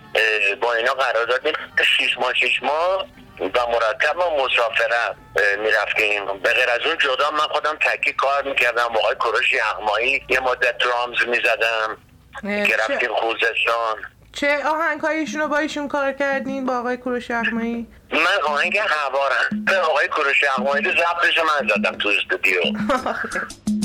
با 0.62 0.74
اینا 0.74 0.92
قرار 0.92 1.26
دادیم 1.26 1.52
شیش 1.98 2.18
ماه 2.18 2.34
شیش 2.34 2.62
ماه 2.62 3.06
و 3.40 3.66
مرتب 3.72 4.16
ما 4.16 4.44
مسافرت 4.44 5.16
می‌رفتیم. 5.58 6.26
به 6.42 6.52
غیر 6.52 6.70
از 6.70 6.86
اون 6.86 6.98
جدا 6.98 7.30
من 7.30 7.38
خودم 7.38 7.78
تکی 7.80 8.12
کار 8.12 8.42
می‌کردم 8.42 8.88
با 8.88 9.00
آقای 9.00 9.14
کروش 9.14 9.52
یغمایی 9.52 10.24
یه 10.28 10.40
مدت 10.40 10.78
درامز 10.78 11.16
می‌زدم. 11.28 11.98
که 12.40 12.66
چه, 12.66 12.76
رفتیم 12.76 13.14
خوزستان. 13.14 13.96
چه 14.32 14.64
آهنگایشون 14.66 15.40
رو 15.40 15.48
با 15.48 15.58
ایشون 15.58 15.88
کار 15.88 16.12
کردین؟ 16.12 16.66
با 16.66 16.78
آقای 16.78 16.96
کوروش 16.96 17.30
احمایی 17.30 17.86
من 18.12 18.42
آهنگ 18.46 18.78
هوارم 18.78 19.64
به 19.64 19.78
آقای 19.78 20.08
کروش 20.08 20.42
یغمایی 20.42 20.84
ضبطش 20.84 21.38
من 21.38 21.68
زدم 21.68 21.98
تو 21.98 22.08
استودیو. 22.08 22.60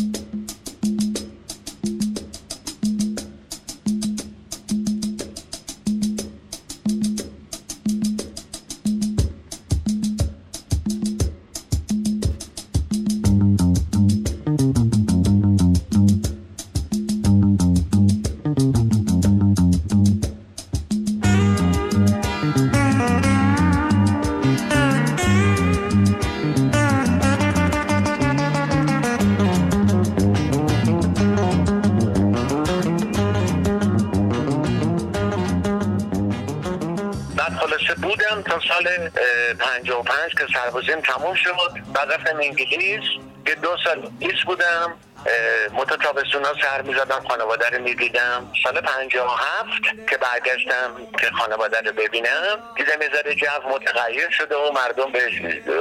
خلاصه 37.58 37.94
بودم 38.02 38.42
تا 38.42 38.60
سال 38.60 38.88
اه، 38.88 39.54
55 39.54 40.32
که 40.32 40.48
سربازیم 40.54 41.02
تموم 41.02 41.36
شد. 41.36 41.52
بعد 41.94 42.12
رفتم 42.12 42.38
انگلیس 42.38 43.04
یه 43.48 43.56
دو 43.56 43.78
سال 43.84 44.12
انگلیس 44.22 44.44
بودم. 44.46 44.94
متا 45.72 45.96
ها 46.40 46.54
سر 46.62 46.82
می‌زدم 46.82 47.26
خانواده 47.30 47.70
رو 47.70 47.84
می‌دیدم. 47.84 48.52
سال 48.64 48.82
57 48.82 49.70
که 50.10 50.18
برگشتم 50.18 51.08
که 51.20 51.32
خانواده 51.32 51.82
رو 51.82 51.92
ببینم 51.92 52.60
دیدم 52.76 53.02
یه 53.02 53.10
ذره 53.16 53.36
جو 53.36 53.70
متغیر 53.70 54.30
شده 54.30 54.56
و 54.56 54.72
مردم 54.72 55.12
به 55.12 55.22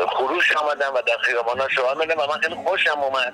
خروش 0.08 0.52
آمدن 0.52 0.88
و 0.88 1.02
در 1.06 1.16
خیابان 1.22 1.60
ها 1.60 1.68
شعار 1.68 1.96
میدن 1.96 2.14
و 2.14 2.26
من 2.26 2.38
خیلی 2.38 2.54
خوشم 2.54 2.98
اومد. 3.00 3.32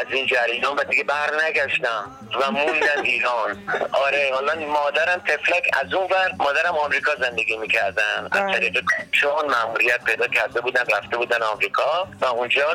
از 0.00 0.06
این 0.10 0.26
جریان 0.26 0.76
و 0.76 0.84
دیگه 0.84 1.04
بر 1.04 1.44
نگشتم 1.44 2.10
و 2.40 2.50
موندم 2.50 3.02
ایران. 3.02 3.62
آره 3.92 4.30
حالا 4.34 4.54
مادرم 4.54 5.22
تفلک 5.26 5.70
از 5.84 5.94
اون 5.94 6.06
ور 6.06 6.30
مادرم 6.38 6.78
آمریکا 6.78 7.14
زندگی 7.14 7.56
می‌کردن. 7.56 8.28
از 8.32 8.40
بله. 8.40 8.52
طریق 8.52 8.84
چون 9.12 9.46
مأموریت 9.46 10.04
پیدا 10.04 10.26
کرده 10.26 10.60
بودن 10.60 10.84
رفته 10.96 11.16
بودن 11.16 11.42
آمریکا 11.42 12.08
و 12.20 12.24
اونجا 12.24 12.74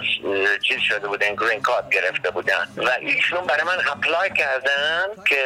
چیز 0.67 0.79
شده 0.89 1.07
بودن 1.07 1.35
گرین 1.35 1.61
کارت 1.61 1.89
گرفته 1.89 2.31
بودن. 2.31 2.60
و 2.77 2.89
ایشون 2.99 3.41
برای 3.41 3.63
من 3.63 3.77
اپلای 3.91 4.29
کردن 4.29 5.05
که 5.25 5.43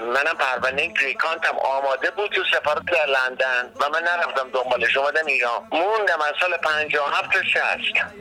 منم 0.00 0.36
پرونده 0.38 0.86
گریکانتم 0.86 1.58
آماده 1.58 2.10
بود 2.10 2.30
تو 2.30 2.42
سفارت 2.52 2.84
در 2.84 3.06
لندن 3.06 3.70
و 3.80 3.88
من 3.88 4.02
نرفتم 4.02 4.50
دنبالش 4.52 4.96
اومدم 4.96 5.26
ایران. 5.26 5.68
موندم 5.72 6.20
از 6.20 6.32
سال 6.40 6.56
57 6.56 7.32
تا 7.32 7.42
60 7.42 7.60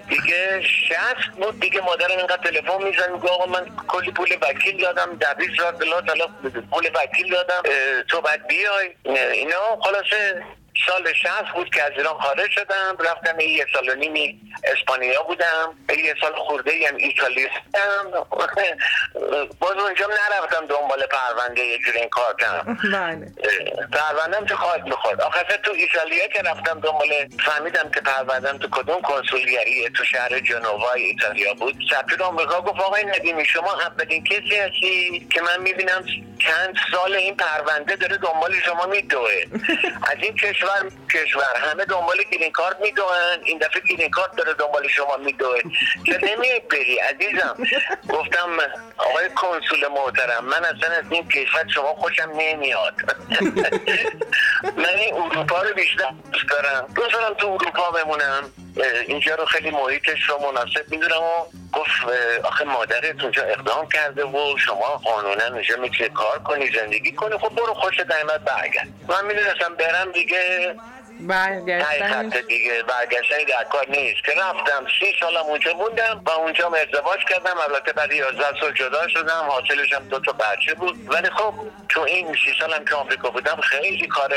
دیگه 0.09 0.61
60 0.61 0.99
بود 1.37 1.59
دیگه 1.59 1.81
مادرم 1.81 2.17
اینقدر 2.17 2.51
تلفن 2.51 2.83
میزن 2.83 3.11
میگه 3.11 3.29
آقا 3.29 3.45
من 3.45 3.65
کلی 3.87 4.11
پول 4.11 4.37
وکیل 4.41 4.81
دادم 4.81 5.19
20 5.37 5.49
هزار 5.49 5.71
دلار 5.71 6.03
پول 6.71 6.89
وکیل 6.95 7.31
دادم 7.31 7.61
تو 8.07 8.21
باید 8.21 8.47
بیای. 8.47 8.95
اینا 9.33 9.77
خلاصه 9.83 10.43
سال 10.87 11.13
60 11.13 11.53
بود 11.55 11.69
که 11.69 11.83
از 11.83 11.91
ایران 11.97 12.13
خارج 12.13 12.51
شدم. 12.51 12.97
رفتم 12.99 13.39
یه 13.39 13.65
سال 13.73 13.89
و 13.89 13.95
نیمی 13.95 14.41
اسپانیا 14.63 15.23
بودم. 15.23 15.73
یه 15.89 16.15
سال 16.21 16.33
خورده 16.35 16.71
هم 16.89 16.95
ایتالیا 16.95 17.47
بودم 17.63 18.25
باز 19.59 19.77
اونجا 19.77 20.05
نرفتم 20.07 20.65
دنبال 20.65 21.05
پرونده 21.05 21.77
گرین 21.77 22.09
کارتم 22.09 22.77
بله. 22.83 23.31
پروندم 23.93 24.45
تو 24.45 24.55
خواهد 24.55 24.83
می‌خورد. 24.83 25.21
آخه 25.21 25.43
تو 25.43 25.71
ایتالیا 25.71 26.27
که 26.27 26.41
رفتم 26.41 26.79
دنبال 26.79 27.09
فهمیدم 27.45 27.91
که 27.91 28.01
پروندم 28.01 28.57
تو 28.57 28.67
کدوم 28.71 29.01
کنسولگریه 29.01 29.89
تو 29.89 30.03
شهر 30.03 30.39
جنوای 30.39 31.03
ایتالیا 31.03 31.53
بود. 31.53 31.75
سفیر 31.89 32.23
آمریکا 32.23 32.61
گفت 32.61 32.81
آقای 32.81 33.05
ندیمی 33.05 33.45
شما 33.45 33.73
اولین 33.73 34.23
کسی 34.23 34.55
هستی 34.55 35.27
که 35.31 35.41
من 35.41 35.61
می‌بینم 35.61 36.05
چند 36.45 36.75
سال 36.91 37.15
این 37.15 37.35
پرونده 37.35 37.95
داره 37.95 38.17
دنبال 38.17 38.53
شما 38.65 38.85
میدوه. 38.85 39.45
از 40.03 40.17
این 40.21 40.35
کشور 40.35 40.91
کشور 41.13 41.55
همه 41.55 41.85
دنبال 41.85 42.17
گرین 42.31 42.51
کارت 42.51 42.79
میدوهن. 42.81 43.39
این 43.43 43.57
دفعه 43.57 43.81
گرین 43.89 44.09
کارت 44.09 44.35
داره 44.35 44.53
دنبال 44.53 44.87
شما 44.87 45.17
میدوه. 45.17 45.59
که 46.05 46.19
نمیای 46.23 46.59
بری 46.59 46.97
عزیزم. 46.97 47.57
گفتم 48.09 48.49
آقای 48.97 49.29
کنسول 49.29 49.87
محترم 49.87 50.45
من 50.45 50.65
اصلا 50.65 50.95
از 50.95 51.05
این 51.11 51.27
کشور 51.27 51.67
شما 51.75 51.95
خوشم 51.95 52.31
نمیاد. 52.37 52.93
من 54.77 54.95
این 54.95 55.13
اروپا 55.13 55.61
رو 55.61 55.73
بیشتر 55.75 56.13
دوست 56.31 56.49
دارم. 56.49 56.87
دوست 56.95 57.13
دارم 57.13 57.33
تو 57.33 57.47
اروپا 57.47 57.91
بمونم. 57.91 58.64
اینجا 59.07 59.35
رو 59.35 59.45
خیلی 59.45 59.71
محیطش 59.71 60.29
رو 60.29 60.39
مناسب 60.51 60.85
می‌دونم 60.91 61.21
و 61.21 61.45
گفت 61.73 61.89
آخه 62.43 62.65
مادرت 62.65 63.21
اونجا 63.23 63.43
اقدام 63.43 63.89
کرده 63.89 64.25
و 64.25 64.57
شما 64.57 65.01
قانونا 65.03 65.45
اونجا 65.45 65.77
می‌تونی 65.77 66.09
کار 66.09 66.39
کنی 66.39 66.71
زندگی 66.71 67.11
کنی 67.11 67.37
خب 67.37 67.49
برو 67.49 67.73
خوش 67.73 67.99
دائمت 67.99 68.39
برگرد. 68.39 68.87
من 69.07 69.25
می‌دونستم 69.25 69.75
برم 69.75 70.11
دیگه 70.11 70.75
برگشتن 71.19 72.29
دیگه 72.29 72.83
برگشتنی 72.83 73.45
در 73.45 73.63
کار 73.63 73.85
نیست. 73.89 74.23
که 74.25 74.31
رفتم 74.31 74.85
سی 74.99 75.13
سالم 75.19 75.45
اونجا 75.45 75.73
موندم 75.73 76.21
و 76.25 76.29
اونجا 76.29 76.67
ازدواج 76.67 77.19
کردم. 77.29 77.57
البته 77.69 77.93
بعد 77.93 78.11
11 78.11 78.59
سال 78.61 78.73
جدا 78.73 79.07
شدم 79.07 79.45
حاصلش 79.49 79.93
هم 79.93 80.07
دو 80.07 80.19
تا 80.19 80.31
بچه 80.31 80.73
بود. 80.73 81.13
ولی 81.13 81.29
خب 81.29 81.53
تو 81.89 82.01
این 82.01 82.27
سی 82.27 82.53
سالم 82.59 82.85
که 82.85 82.95
آمریکا 82.95 83.29
بودم 83.29 83.61
خیلی 83.61 84.07
کار 84.07 84.29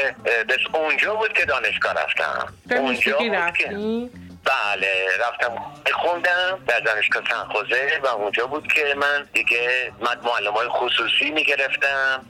بس 0.49 0.59
اونجا 0.73 1.15
بود 1.15 1.33
که 1.33 1.45
دانشگاه 1.45 1.93
رفتم. 1.93 2.55
اونجا 2.71 3.19
بود 3.19 3.53
که 3.59 3.69
بله 4.45 5.09
رفتم 5.29 5.57
خوندم 5.95 6.65
در 6.69 6.81
دانشگاه 6.81 7.23
سنخوزه 7.31 8.01
و 8.03 8.07
اونجا 8.07 8.47
بود 8.47 8.73
که 8.73 8.95
من 8.95 9.29
دیگه 9.33 9.93
من 10.01 10.21
معلم 10.21 10.53
های 10.53 10.69
خصوصی 10.69 11.31
می‌گرفتم 11.31 12.27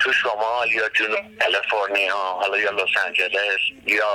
تو 0.00 0.12
شمال 0.12 0.72
یا 0.72 0.88
جنوب 0.88 1.38
کالیفرنیا 1.40 2.14
حالا 2.14 2.58
یا 2.58 2.70
لس 2.70 3.04
آنجلس 3.06 3.60
یا 3.86 4.08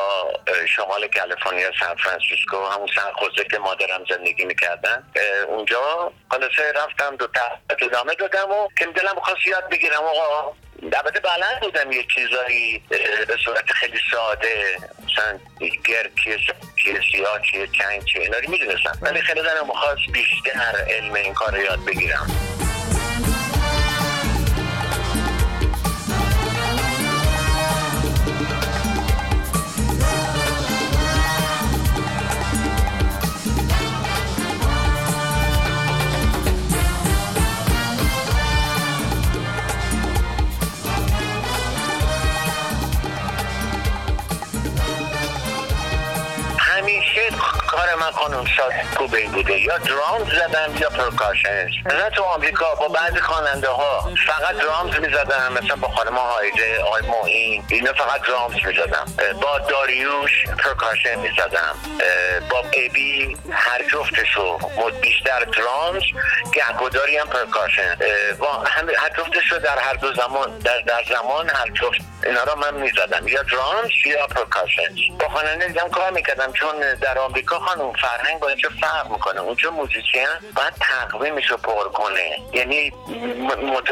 شمال 0.67 1.07
کالیفرنیا 1.07 1.71
سان 1.79 1.95
فرانسیسکو 1.95 2.65
همون 2.65 2.87
سنخوزه 2.95 3.43
که 3.43 3.57
مادرم 3.59 4.03
زندگی 4.09 4.45
می‌کردن. 4.45 5.03
اونجا 5.47 6.11
خلاصه 6.31 6.71
رفتم 6.75 7.15
دو 7.15 7.27
تحت 7.27 7.59
ادامه 7.81 8.15
دادم 8.15 8.51
و 8.51 8.67
که 8.77 8.85
دلم 8.85 9.15
خواست 9.15 9.47
یاد 9.47 9.69
بگیرم 9.69 10.03
آقا 10.03 10.53
البته 10.83 11.19
بلند 11.19 11.59
بودم 11.61 11.91
یه 11.91 12.05
چیزایی 12.15 12.81
به 13.27 13.37
صورت 13.45 13.71
خیلی 13.71 13.99
ساده 14.11 14.77
مثلا 15.05 15.39
گر 15.61 16.09
کیه 16.23 16.37
کیه 16.83 17.01
سیاه 17.11 17.41
چیه 17.51 17.67
چنگ 17.67 18.05
چیه 18.05 18.21
اینا 18.21 18.37
رو 18.37 18.49
می‌دونستم. 18.49 18.97
ولی 19.01 19.21
خیلی 19.21 19.41
دلم 19.41 19.67
خواست 19.67 20.11
بیشتر 20.13 20.85
علم 20.89 21.13
این 21.13 21.33
کار 21.33 21.51
رو 21.55 21.63
یاد 21.63 21.85
بگیرم. 21.85 22.27
من 48.05 48.11
خانم 48.11 48.45
سازم 48.57 48.73
کوبه‌ای 48.97 49.27
بوده. 49.27 49.59
یا 49.59 49.77
drums 49.77 50.33
زدم 50.33 50.77
یا 50.79 50.89
percussions 50.89 51.71
مثلا 51.85 52.09
تو 52.09 52.23
آمریکا 52.23 52.75
با 52.75 52.87
بعضی 52.87 53.19
خواننده 53.19 53.69
ها 53.69 54.09
فقط 54.27 54.57
drums 54.57 54.99
می‌زدم 54.99 55.53
مثلا 55.53 55.75
با 55.75 55.87
خانم 55.87 56.15
هایده 56.15 56.83
آقای 56.83 57.01
معین 57.01 57.65
اینا 57.69 57.93
فقط 57.93 58.21
drums 58.21 58.55
می‌زدم. 58.65 59.05
با 59.41 59.59
داریوش 59.59 60.31
percussion 60.63 61.15
می‌زدم. 61.15 61.75
با 62.49 62.59
ابی 62.59 63.37
هر 63.51 63.81
جفتشو. 63.91 64.57
بیشتر 65.01 65.39
drums 65.39 66.03
گهگداری 66.53 67.17
هم 67.17 67.27
percussion 67.27 67.95
با 68.39 68.63
هر 68.97 69.09
جفتشو 69.17 69.59
در 69.59 69.79
هر 69.79 69.93
دو 69.93 70.13
زمان 70.13 70.59
در, 70.59 70.79
در 70.79 71.03
زمان 71.09 71.49
هر 71.49 71.69
جفت. 71.69 72.01
اینا 72.25 72.43
رو 72.43 72.55
من 72.55 72.73
می‌زدم. 72.73 73.27
یا 73.27 73.43
drums 73.43 73.91
یا 74.05 74.27
percussion 74.27 74.95
با 75.19 75.29
خواننده 75.29 75.67
دیگه 75.67 75.81
هم 75.81 75.89
کار 75.89 76.11
می‌کردم 76.11 76.53
چون 76.53 76.93
در 77.01 77.19
آمریکا 77.19 77.59
خانم 77.59 77.93
فرهنگ 78.01 78.39
با 78.39 78.47
اینجا 78.47 78.69
فرق 78.81 79.11
می‌کنه. 79.11 79.41
اونجا 79.41 79.71
موزیسین 79.71 80.27
باید 80.55 80.73
تقویمش 80.79 81.51
رو 81.51 81.57
پر 81.57 81.89
کنه. 81.89 82.37
یعنی 82.53 82.91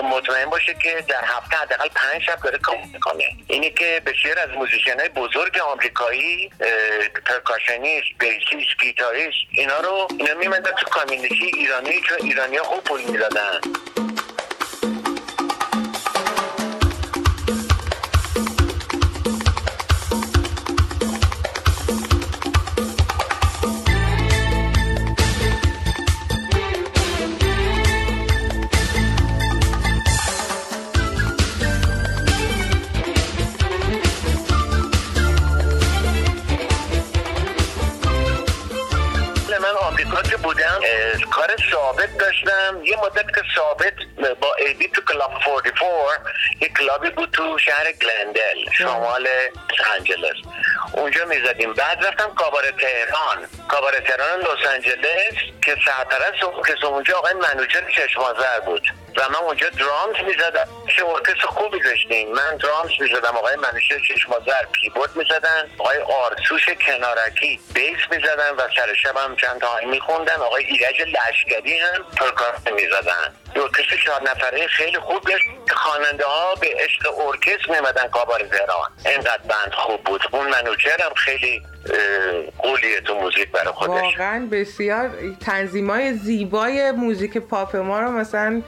مطمئن 0.03 0.45
باشه 0.49 0.73
که 0.73 1.05
در 1.07 1.23
هفته 1.23 1.57
حداقل 1.57 1.87
پنج 1.95 2.21
شب 2.21 2.39
داره 2.43 2.57
کار 2.57 2.77
می‌کنه. 2.93 3.23
اینی 3.47 3.69
که 3.69 4.01
بسیار 4.05 4.39
از 4.39 4.49
موزیسین 4.49 4.99
های 4.99 5.09
بزرگ 5.09 5.57
آمریکایی 5.57 6.51
percussionist 7.25 8.07
bassist 8.19 8.81
گیتاریست 8.81 9.37
اینا 9.51 9.79
رو 9.79 10.07
اینا 10.19 10.33
میمدن 10.33 10.71
تو 10.71 10.85
community 10.86 11.51
ایرانی 11.53 12.01
چون 12.01 12.17
ایرانی 12.21 12.59
خوب 12.59 12.83
پول 12.83 13.01
می‌دادن. 13.01 13.59
ثابت 41.93 42.17
داشتم. 42.17 42.82
یه 42.84 42.97
مدت 42.97 43.36
که 43.36 43.41
ثابت 43.56 43.93
با 44.41 44.56
ابی 44.55 44.88
تو 44.88 45.01
Club 45.01 45.31
44 45.45 46.19
یه 46.62 46.69
کلابی 46.69 47.10
بود 47.10 47.32
تو 47.32 47.58
شهر 47.58 47.91
گلندل 47.91 48.71
شمال 48.77 49.27
L.A. 50.09 50.36
اونجا 50.93 51.25
می‌زدیم. 51.25 51.73
بعد 51.73 52.06
رفتم 52.06 52.36
کاباره 52.36 52.71
تهران. 52.71 53.47
کاباره 53.67 53.99
تهران 53.99 54.39
لس 54.39 54.67
آنجلس 54.73 55.34
که 55.65 55.77
سرپرست 55.86 56.67
ارکستر 56.79 56.86
اونجا 56.86 57.17
آقای 57.17 57.34
منوچهر 57.34 57.91
چشمازر 57.91 58.60
بود. 58.65 58.84
و 59.17 59.30
من 59.30 59.36
اونجا 59.36 59.69
drums 59.69 60.15
می‌زدم. 60.28 60.67
چه 60.97 61.06
ارکستر 61.06 61.47
خوبی 61.47 61.80
داشتیم 61.80 62.32
من 62.32 62.58
drums 62.57 62.91
می‌زدم. 62.99 63.38
آقای 63.38 63.56
منوچهر 63.56 63.99
چشمازر 63.99 64.65
کیبورد 64.82 65.15
می‌زدن. 65.15 65.69
آقای 65.78 65.97
آرسوش 65.97 66.69
کنارکی 66.69 67.60
bass 67.73 67.97
می‌زدن 68.12 68.52
و 68.58 68.62
سر 68.76 68.93
شب 69.04 69.17
هم 69.17 69.36
چند 69.36 69.62
تا 69.62 69.80
میخوندن. 69.89 70.36
آقای 70.36 70.63
ایرج 70.63 71.02
لشکری 71.02 71.80
هم 71.80 72.04
percussion 72.17 72.71
می‌زدن. 72.71 73.36
ارکستر 73.56 73.97
چهار 74.06 74.21
نفره 74.21 74.67
خیلی 74.67 74.99
خوب 74.99 75.21
داشت. 75.23 75.45
خواننده 75.71 76.26
ها 76.26 76.56
به 76.56 76.67
عشق 76.80 77.19
ارکستر 77.28 77.71
میمدن 77.71 78.08
کابار 78.08 78.39
تهران 78.39 78.89
اینقدر 79.06 79.38
بند 79.38 79.73
خوب 79.73 80.04
بود. 80.04 80.21
اون 80.32 80.49
منوچهر 80.49 81.02
هم 81.02 81.13
خیلی 81.13 81.62
قولیه 82.58 83.02
تو 83.02 83.15
موزیک 83.15 83.52
برای 83.52 83.73
خودش. 83.73 83.91
واقعا 83.91 84.47
بسیار 84.52 85.12
تنظیمای 85.45 86.13
زیبای 86.13 86.91
موزیک 86.91 87.38
پاپ 87.38 87.76
ما 87.76 87.99
رو 87.99 88.12
مثلا 88.12 88.62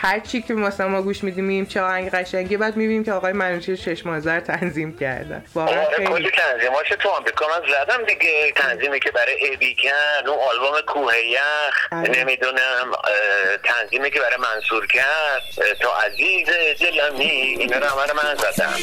هر 0.00 0.20
چی 0.20 0.42
که 0.42 0.54
مثلا 0.54 0.88
ما 0.88 1.02
گوش 1.02 1.24
میدیم 1.24 1.44
می‌بینیم 1.44 1.66
چه 1.66 1.80
آهنگ 1.80 2.10
قشنگی 2.10 2.56
بعد 2.56 2.76
می‌بینیم 2.76 3.04
که 3.04 3.12
آقای 3.12 3.32
منوچهر 3.32 3.76
چشمازر 3.76 4.40
تنظیم 4.40 4.98
کردن 4.98 5.44
واقعا 5.54 5.86
آره 5.86 5.96
کلی 5.96 6.06
خیلی 6.06 6.30
تنظیماش 6.30 6.88
تو 6.88 7.08
آمریکا؟ 7.08 7.46
من 7.46 7.62
زدم 7.68 8.04
دیگه. 8.04 8.52
تنظیمی 8.56 9.00
که 9.00 9.10
برای 9.10 9.34
ایبی 9.34 9.74
کرد 9.74 10.28
اون 10.28 10.38
آلبوم 10.38 10.80
کوه 10.86 11.18
یخ. 11.18 11.92
آره. 11.92 12.10
نمی‌دونم 12.10 12.92
تنظیمی 13.64 14.10
که 14.10 14.20
برای 14.20 14.36
منصور 14.36 14.86
کرد. 14.86 15.42
تا 15.80 15.90
عزیز 16.06 16.48
دلمی 16.80 17.56
اینا 17.58 17.78
رو 17.78 17.84
من 18.16 18.34
زدم. 18.34 18.74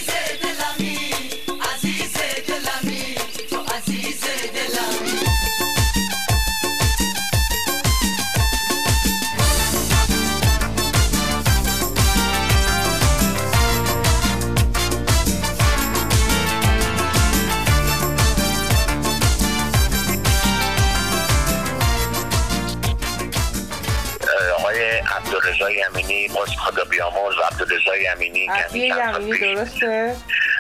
عبدالرضا 25.66 25.72
یمینی 25.72 26.28
باز 26.28 26.50
خدا 26.50 26.84
بیامرز 26.86 27.36
عبدالرضا 27.52 27.98
یمینی 27.98 28.48
عبدی 28.48 28.92
پیش. 29.32 29.42
درسته؟ 29.42 30.16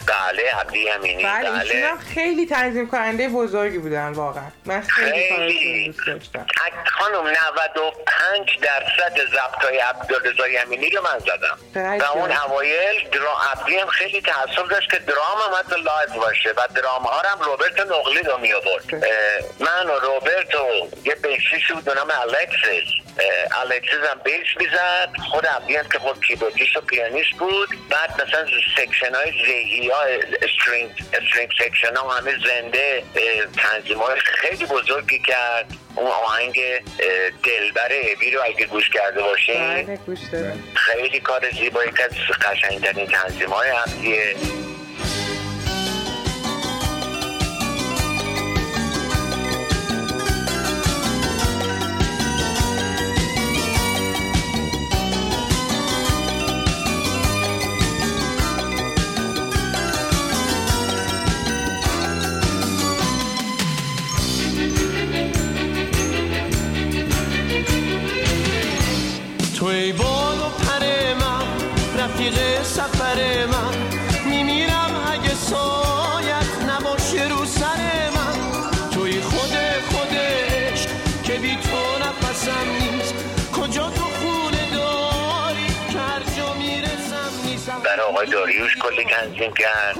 بله 0.07 0.51
عبدی 0.61 0.79
یمینی 0.79 1.23
بله 1.23 1.51
بله. 1.51 1.97
خیلی 2.13 2.45
تنظیم 2.45 2.87
کننده 2.87 3.29
بزرگی 3.29 3.77
بودن 3.77 4.11
واقعا. 4.11 4.43
من 4.65 4.81
خیلی 4.81 5.85
دوست 5.87 6.07
داشتم. 6.07 6.45
خانم 6.99 7.27
95 7.27 8.59
درصد 8.61 9.17
ضبط 9.17 9.65
های 9.65 9.77
عبدالرضا 9.77 10.47
یمینی 10.47 10.89
رو 10.89 11.01
من 11.03 11.19
زدم. 11.19 11.57
و 11.99 12.03
اون. 12.03 12.31
اوایل 12.31 13.09
درا 13.11 13.37
عبدی 13.51 13.77
هم 13.77 13.87
خیلی 13.87 14.21
تعصب 14.21 14.69
داشت 14.69 14.91
که 14.91 14.99
درام 14.99 15.37
هم 15.47 15.59
حتی 15.59 15.81
live 15.81 16.21
باشه 16.21 16.49
و 16.49 16.67
درام 16.75 17.03
ها 17.03 17.19
هم 17.19 17.39
روبرت 17.41 17.79
نقلی 17.79 18.21
رو 18.23 18.37
می 18.37 18.53
آورد 18.53 18.95
من 19.59 19.87
و 19.87 19.99
روبرت 19.99 20.55
و 20.55 20.67
یه 21.05 21.15
bassist 21.15 21.71
بود 21.71 21.83
به 21.83 21.93
نام 21.93 22.11
الکسیس. 22.21 23.04
الکسیس 23.61 24.09
هم 24.11 24.19
bass 24.23 24.47
می‌زد 24.59 25.09
خود 25.31 25.45
هم 25.45 25.89
که 25.91 25.99
خود 25.99 26.25
کیبوردیست 26.25 26.77
و 26.77 26.81
پیانیست 26.81 27.31
بود. 27.39 27.69
بعد 27.89 28.21
مثلا 28.21 28.45
section 28.77 29.15
های 29.15 29.31
زهی 29.31 29.89
ها 29.89 30.01
string, 30.41 30.91
string 31.13 31.49
section 31.59 31.95
ها 31.95 32.09
همه 32.09 32.31
زنده 32.31 33.03
تنظیم 33.57 33.97
های 33.97 34.19
خیلی 34.19 34.65
بزرگی 34.65 35.19
کرد. 35.19 35.65
اون 35.95 36.07
آهنگ 36.07 36.61
دلبر 37.43 37.89
ابی 37.91 38.31
رو 38.31 38.41
اگه 38.45 38.65
گوش 38.65 38.89
کرده 38.89 39.21
باشین. 39.21 39.85
بله 39.85 39.99
خیلی 40.73 41.19
کار 41.19 41.49
زیبایی 41.51 41.91
که 41.91 42.03
از 42.03 42.11
قشنگترین 42.41 43.07
تنظیم 43.07 43.49
های 43.49 43.69
عبدیه 43.69 44.35
سفر 72.75 73.45
من. 73.45 73.75
میمیرم 74.29 74.91
اگه 75.11 75.35
سایت 75.35 76.51
نباشه 76.69 77.27
رو 77.29 77.45
سر 77.45 78.09
من. 78.15 78.37
توی 78.91 79.21
خود 79.21 79.53
خودش 79.91 80.87
که 81.23 81.33
بی 81.33 81.55
تو 81.55 81.99
نفسم 82.07 82.65
نیست. 82.79 83.14
آقای 88.09 88.27
داریوش 88.27 88.77
کلی 88.77 89.05
تنظیم 89.05 89.53
کرد 89.53 89.97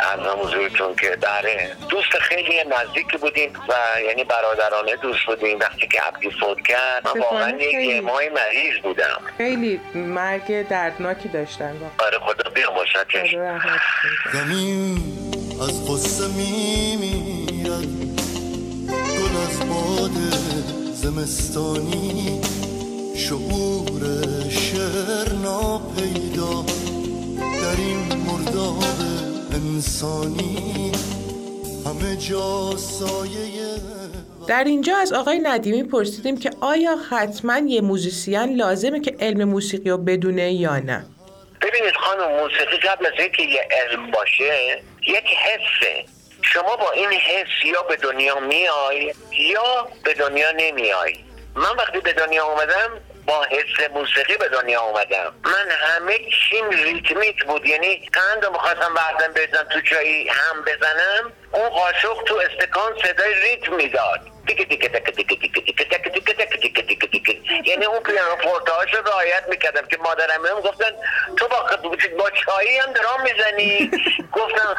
ارزم 0.00 0.38
حضورتون 0.42 0.94
که 0.94 1.18
بله. 1.20 1.76
دوست 1.88 2.18
خیلی 2.20 2.54
نزدیکی 2.64 3.16
بودیم 3.16 3.52
و 3.68 4.00
یعنی 4.00 4.24
برادرانه 4.24 4.96
دوست 4.96 5.26
بودیم. 5.26 5.58
وقتی 5.58 5.88
که 5.88 6.00
عبدی 6.00 6.30
فوت 6.30 6.66
کرد 6.66 7.08
من 7.08 7.20
واقعا 7.20 7.50
یک 7.50 8.04
ماه 8.04 8.20
مریض 8.34 8.82
بودم. 8.82 9.20
خیلی 9.36 9.80
مرگ 9.94 10.68
دردناکی 10.68 11.28
داشتن 11.28 11.72
واقعا 11.72 12.06
آره 12.06 12.18
خدا 12.18 12.50
کنه. 13.12 13.80
زمین 14.32 14.98
از 15.62 15.90
غصه 15.90 16.26
میمیرد. 16.36 17.88
گل 18.88 19.36
از 19.46 19.68
باد 19.68 20.16
زمستانی 20.92 21.97
انسانی 29.78 30.92
همه 31.86 32.16
جا 32.16 32.76
سایه 32.76 33.48
در 34.48 34.64
اینجا 34.64 34.96
از 34.96 35.12
آقای 35.12 35.38
ندیمی 35.38 35.82
پرسیدیم 35.82 36.38
که 36.38 36.50
آیا 36.60 36.96
حتما 37.10 37.58
یه 37.58 37.80
موزیسین 37.80 38.56
لازمه 38.56 39.00
که 39.00 39.16
علم 39.20 39.44
موسیقی 39.44 39.90
رو 39.90 39.98
بدونه 39.98 40.52
یا 40.52 40.78
نه؟ 40.78 41.06
ببینید 41.62 41.94
خانم 41.96 42.40
موسیقی 42.40 42.76
قبل 42.76 43.06
از 43.06 43.12
اینکه 43.18 43.42
یه 43.42 43.68
علم 43.70 44.10
باشه 44.10 44.82
یک 45.06 45.26
حسه. 45.26 46.04
شما 46.42 46.76
با 46.76 46.90
این 46.90 47.10
حس 47.10 47.64
یا 47.64 47.82
به 47.82 47.96
دنیا 47.96 48.40
میای 48.40 49.14
یا 49.52 49.88
به 50.04 50.14
دنیا 50.14 50.50
نمیای. 50.56 51.14
من 51.54 51.76
وقتی 51.78 52.00
به 52.00 52.12
دنیا 52.12 52.44
اومدم 52.46 52.90
با 53.28 53.44
حس 53.44 53.90
موسیقی 53.90 54.36
به 54.36 54.48
دنیا 54.48 54.80
اومدم 54.80 55.34
من 55.44 55.70
همه 55.70 56.18
چیم 56.18 56.70
ریتمیت 56.70 57.44
بود 57.46 57.66
یعنی 57.66 58.10
قند 58.12 58.44
رو 58.44 58.52
می‌خواستم 58.52 58.94
بردم 58.94 59.32
بزنم 59.32 59.68
تو 59.68 59.80
چایی 59.80 60.28
هم 60.28 60.62
بزنم 60.62 61.32
اون 61.52 61.68
قاشق 61.68 62.22
تو 62.26 62.36
استکان 62.36 62.92
صدای 63.02 63.34
ریتم 63.34 63.74
می‌داد 63.74 64.20
تیک 64.46 64.68
تیک 64.68 64.80
تیک 64.80 64.92
تیک 64.92 65.28
تیک 65.28 65.56
تیک 65.56 66.86
تیک 66.88 67.10
تیک 67.10 67.26
تیک 67.26 67.68
یعنی 67.68 67.84
اون 67.84 68.00
it: 68.00 68.13
piano 68.13 68.36
forte 68.36 68.77
اش 68.77 68.94
رو 68.94 69.02
رعایت 69.02 69.44
می‌کردم 69.48 69.86
که 69.86 69.96
مادرم 69.96 70.46
هم 70.46 70.60
گفتن 70.60 70.90
تو 71.36 71.48
با 71.48 71.66
با 72.18 72.30
چایی 72.30 72.78
هم 72.78 72.92
درام 72.92 73.22
می‌زنی 73.22 73.90
گفتم 74.32 74.76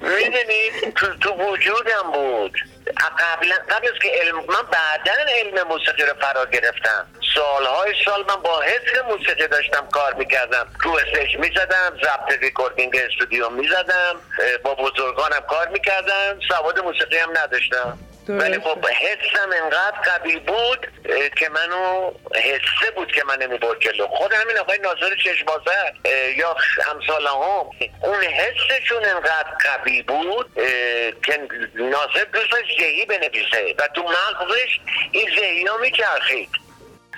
می‌دونی 0.00 0.92
تو 1.20 1.30
وجودم 1.30 2.12
بود 2.12 2.58
قبل 2.96 3.52
قبل 3.70 3.88
از 3.88 3.98
که 4.02 4.08
علم 4.20 4.36
من 4.36 4.62
بعدا 4.72 5.12
علم 5.28 5.68
موسیقی 5.68 6.02
رو 6.02 6.14
فرا 6.20 6.46
گرفتم. 6.46 7.06
سالهای 7.34 7.94
سال 8.04 8.24
من 8.28 8.42
با 8.42 8.60
حس 8.60 9.02
موسیقی 9.08 9.46
داشتم 9.46 9.88
کار 9.92 10.14
می‌کردم. 10.14 10.66
رو 10.80 10.92
stage 10.92 11.36
می‌زدم 11.36 11.98
ضبط 12.02 12.38
recording 12.40 12.96
studio 12.96 13.48
می‌زدم 13.48 14.20
با 14.64 14.74
بزرگانم 14.74 15.40
کار 15.50 15.68
می‌کردم. 15.68 16.40
سواد 16.48 16.78
موسیقی 16.78 17.18
هم 17.18 17.30
نداشتم. 17.30 17.98
ولی 18.28 18.60
خب 18.60 18.86
حسم 18.86 19.50
انقدر 19.62 19.96
قوی 20.04 20.36
بود 20.36 20.86
که 21.36 21.48
منو 21.48 22.12
حسه 22.34 22.90
بود 22.96 23.12
که 23.12 23.24
من 23.24 23.42
نمی‌برد 23.42 23.80
جلو. 23.80 24.06
خود 24.06 24.32
همین 24.32 24.58
آقای 24.58 24.78
ناظر 24.78 25.16
چشمازر 25.24 25.92
اه، 26.04 26.38
یا 26.38 26.56
امثال 26.94 27.26
هم 27.26 27.66
اون 28.02 28.22
حسشون 28.22 29.04
انقدر 29.04 29.48
قوی 29.64 30.02
بود 30.02 30.50
که 31.26 31.48
ناظر 31.74 32.24
دوست 32.32 32.52
ذهی 32.82 33.04
بنویسه 33.04 33.74
و 33.78 33.88
تو 33.94 34.02
مغزش 34.02 34.80
این 35.12 35.30
ذهی 35.40 35.66
ها 35.66 35.76
میچرخید. 35.76 36.48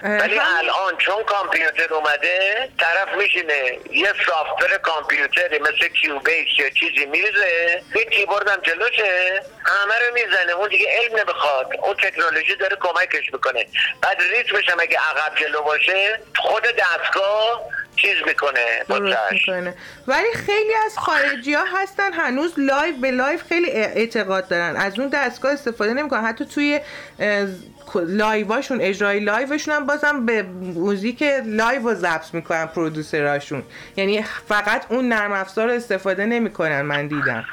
ولی 0.02 0.38
الان 0.38 0.96
چون 0.98 1.24
کامپیوتر 1.24 1.94
اومده 1.94 2.68
طرف 2.78 3.14
میشینه 3.16 3.78
یه 3.90 4.12
سافتور 4.26 4.78
کامپیوتری 4.78 5.58
مثل 5.58 5.88
کیوبیس 5.88 6.46
یا 6.58 6.70
چیزی 6.70 7.06
میریزه 7.06 7.82
یه 7.94 8.04
کیبورد 8.04 8.48
هم 8.48 8.60
جلوشه 8.60 9.42
همه 9.66 9.94
رو 10.06 10.14
می‌زنه. 10.14 10.52
اون 10.52 10.68
دیگه 10.68 10.86
علم 10.90 11.16
نمی‌خواد. 11.16 11.66
اون 11.82 11.94
تکنولوژی 11.94 12.56
داره 12.56 12.76
کمکش 12.76 13.32
می‌کنه. 13.32 13.66
بعد 14.02 14.22
ریتمش 14.22 14.68
هم 14.68 14.80
اگه 14.80 14.98
عقب 14.98 15.34
جلو 15.36 15.62
باشه 15.62 16.20
خود 16.36 16.62
دستگاه 16.62 17.62
چیز 18.04 18.16
می‌کنه 18.26 18.60
با. 18.88 18.98
می‌کنه. 19.30 19.74
ولی 20.06 20.32
خیلی 20.34 20.72
از 20.86 20.98
خارجی 20.98 21.54
ها 21.54 21.64
هستن 21.76 22.12
هنوز 22.12 22.52
لایو 22.56 22.96
به 22.96 23.10
لایو 23.10 23.38
خیلی 23.48 23.70
اعتقاد 23.70 24.48
دارن. 24.48 24.76
از 24.76 24.98
اون 24.98 25.08
دستگاه 25.08 25.52
استفاده 25.52 25.94
نمی‌کنن. 25.94 26.24
حتی 26.24 26.44
توی 26.44 26.80
live 27.94 28.37
اشون 28.37 28.80
اجرای 28.80 29.20
live 29.20 29.47
شون 29.47 29.74
هم 29.74 29.86
بازم 29.86 30.26
به 30.26 30.42
موزیک 30.42 31.22
live 31.46 31.88
رو 31.88 31.94
ضبط 31.94 32.34
می‌کنن 32.34 32.66
producer 32.66 33.25
اشون. 33.25 33.62
یعنی 33.96 34.22
فقط 34.48 34.86
اون 34.88 35.08
نرم 35.08 35.32
افزار 35.32 35.68
رو 35.68 35.74
استفاده 35.74 36.26
نمی‌کنن 36.26 36.82
من 36.82 37.06
دیدم. 37.06 37.44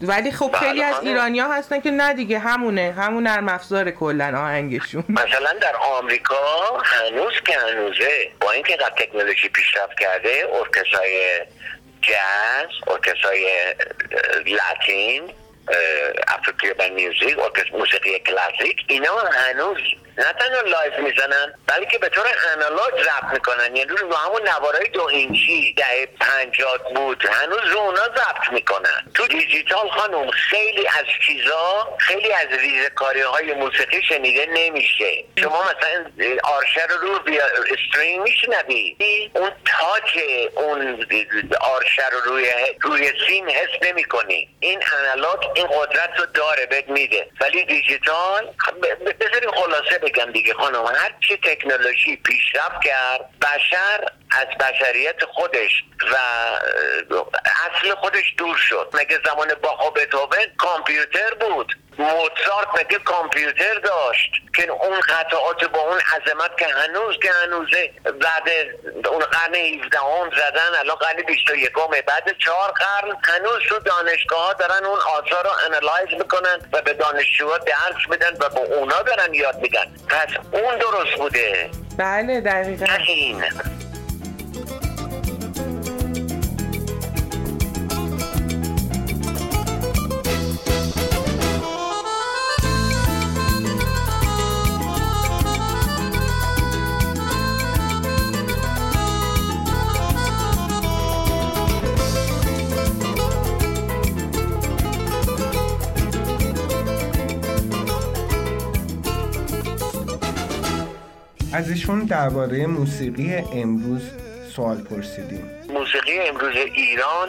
ولی 0.00 0.32
خب 0.32 0.50
بله، 0.52 0.60
خیلی 0.60 0.82
از. 0.82 0.94
ایرانیا 1.02 1.48
هستن 1.48 1.80
که 1.80 1.90
نه 1.90 2.14
دیگه 2.14 2.38
همونه 2.38 2.94
همون 2.98 3.22
نرم 3.26 3.48
افزار 3.48 3.90
کلا 3.90 4.38
آهنگشون 4.38 5.04
مثلا 5.08 5.52
در 5.60 5.76
آمریکا 5.76 6.36
هنوز 6.84 7.32
که 7.46 7.58
هنوزه 7.58 8.30
با 8.40 8.52
اینکه 8.52 8.72
اینقدر 8.72 8.94
تکنولوژی 9.04 9.48
پیشرفت 9.48 10.00
کرده 10.00 10.48
ارکسترهای 10.52 11.40
جاز 12.02 12.70
ارکسترهای 12.86 13.46
اه، 13.46 13.74
Latin 14.46 15.32
African 16.28 16.90
music 16.90 17.38
ارکستر 17.38 17.76
موسیقی 17.78 18.18
کلاسیک 18.18 18.84
اینا 18.88 19.18
هنوز 19.18 19.78
نه 20.18 20.32
تنها 20.32 20.60
live 20.60 20.98
می‌زنن 20.98 21.54
بلکه 21.66 21.98
به 21.98 22.08
طور 22.08 22.24
analog 22.56 23.02
ضبط 23.04 23.32
می‌کنن. 23.32 23.76
یعنی 23.76 23.90
رو 23.90 24.14
همون 24.14 24.48
نوارای 24.48 24.88
دو 24.88 25.02
اینچی 25.04 25.48
که 25.48 25.74
دهه 25.74 26.06
پنجاه 26.20 26.94
بود 26.94 27.24
هنوز 27.26 27.66
رو 27.72 27.78
اونا 27.78 28.04
ضبط 28.04 28.52
می‌کنن. 28.52 29.10
تو 29.14 29.26
دیجیتال 29.26 29.88
خانم 29.90 30.30
خیلی 30.30 30.86
از 30.88 31.04
چیزا 31.26 31.96
خیلی 31.98 32.32
از 32.32 32.46
ریزکاری 32.58 33.20
های 33.20 33.54
موسیقی 33.54 34.02
شنیده 34.02 34.46
نمیشه. 34.52 35.24
شما 35.40 35.62
مثلا 35.62 36.10
آرشه 36.44 36.86
رو 36.86 36.96
رو 36.96 37.18
بیا 37.18 37.44
استرینگ 37.44 38.20
میشنوی؟ 38.20 38.96
اون 39.34 39.50
تاچ 39.66 40.18
اون 40.54 41.06
آرشه 41.60 42.08
رو 42.12 42.20
روی 42.20 42.50
روی 42.82 43.12
سیم 43.28 43.48
حس 43.48 43.82
نمی 43.82 44.04
کنی 44.04 44.48
این 44.60 44.82
انالاگ 44.98 45.38
این 45.54 45.66
قدرت 45.66 46.10
رو 46.18 46.26
داره 46.26 46.66
بهت 46.66 46.88
میده. 46.88 47.30
ولی 47.40 47.64
دیجیتال 47.64 48.46
ب- 48.82 49.04
ب- 49.04 49.24
بذاریم 49.24 49.50
خلاصه 49.50 49.98
بگم 50.06 50.32
دیگه 50.32 50.54
خانم 50.54 50.86
هر 50.86 51.14
چی 51.28 51.36
تکنولوژی 51.36 52.16
پیشرفت 52.16 52.84
کرد 52.84 53.38
بشر 53.38 54.04
از 54.30 54.46
بشریت 54.60 55.24
خودش 55.24 55.84
و 56.12 56.16
اصل 57.66 57.94
خودش 57.94 58.34
دور 58.38 58.56
شد. 58.56 58.90
مگه 58.94 59.18
زمان 59.24 59.54
باخ 59.62 59.88
و 59.88 59.90
بتوون 59.90 60.46
کامپیوتر 60.58 61.34
بود؟ 61.40 61.72
موزارت 61.98 62.68
مگه 62.78 62.98
کامپیوتر 62.98 63.74
داشت 63.74 64.30
که 64.56 64.70
اون 64.70 65.00
قطعات 65.00 65.64
با 65.64 65.80
اون 65.80 65.98
عظمت 65.98 66.58
که 66.58 66.66
هنوز 66.66 67.18
که 67.22 67.30
هنوزه 67.42 67.90
بعد 68.04 68.48
اون 69.10 69.24
قرن 69.24 69.54
17 69.54 69.98
هم 69.98 70.30
زدن 70.30 70.78
الان 70.78 70.96
قرن 70.96 71.22
21 71.26 71.72
بعد 72.06 72.38
چهار 72.38 72.70
قرن 72.70 73.16
هنوز 73.24 73.58
تو 73.68 73.78
دانشگاه 73.78 74.46
ها 74.46 74.52
دارن 74.52 74.84
اون 74.84 74.98
آثار 74.98 75.44
رو 75.44 75.50
انالایز 75.66 76.08
می‌کنن 76.18 76.58
و 76.72 76.82
به 76.82 76.92
دانشجوها 76.92 77.58
درس 77.58 78.10
میدن 78.10 78.32
و 78.40 78.48
به 78.48 78.60
اونا 78.60 79.02
دارن 79.02 79.34
یاد 79.34 79.56
میدن. 79.56 79.86
پس 80.08 80.28
اون 80.52 80.78
درست 80.78 81.16
بوده. 81.16 81.70
بله 81.98 82.40
دقیقا. 82.40 82.86
نه 82.86 83.00
این. 83.06 83.44
از 111.86 111.90
ایشون 111.90 112.04
درباره 112.04 112.66
موسیقی 112.66 113.34
امروز 113.52 114.02
سوال 114.56 114.76
پرسیدیم. 114.76 115.50
موسیقی 115.68 116.18
امروز 116.18 116.56
ایران 116.74 117.28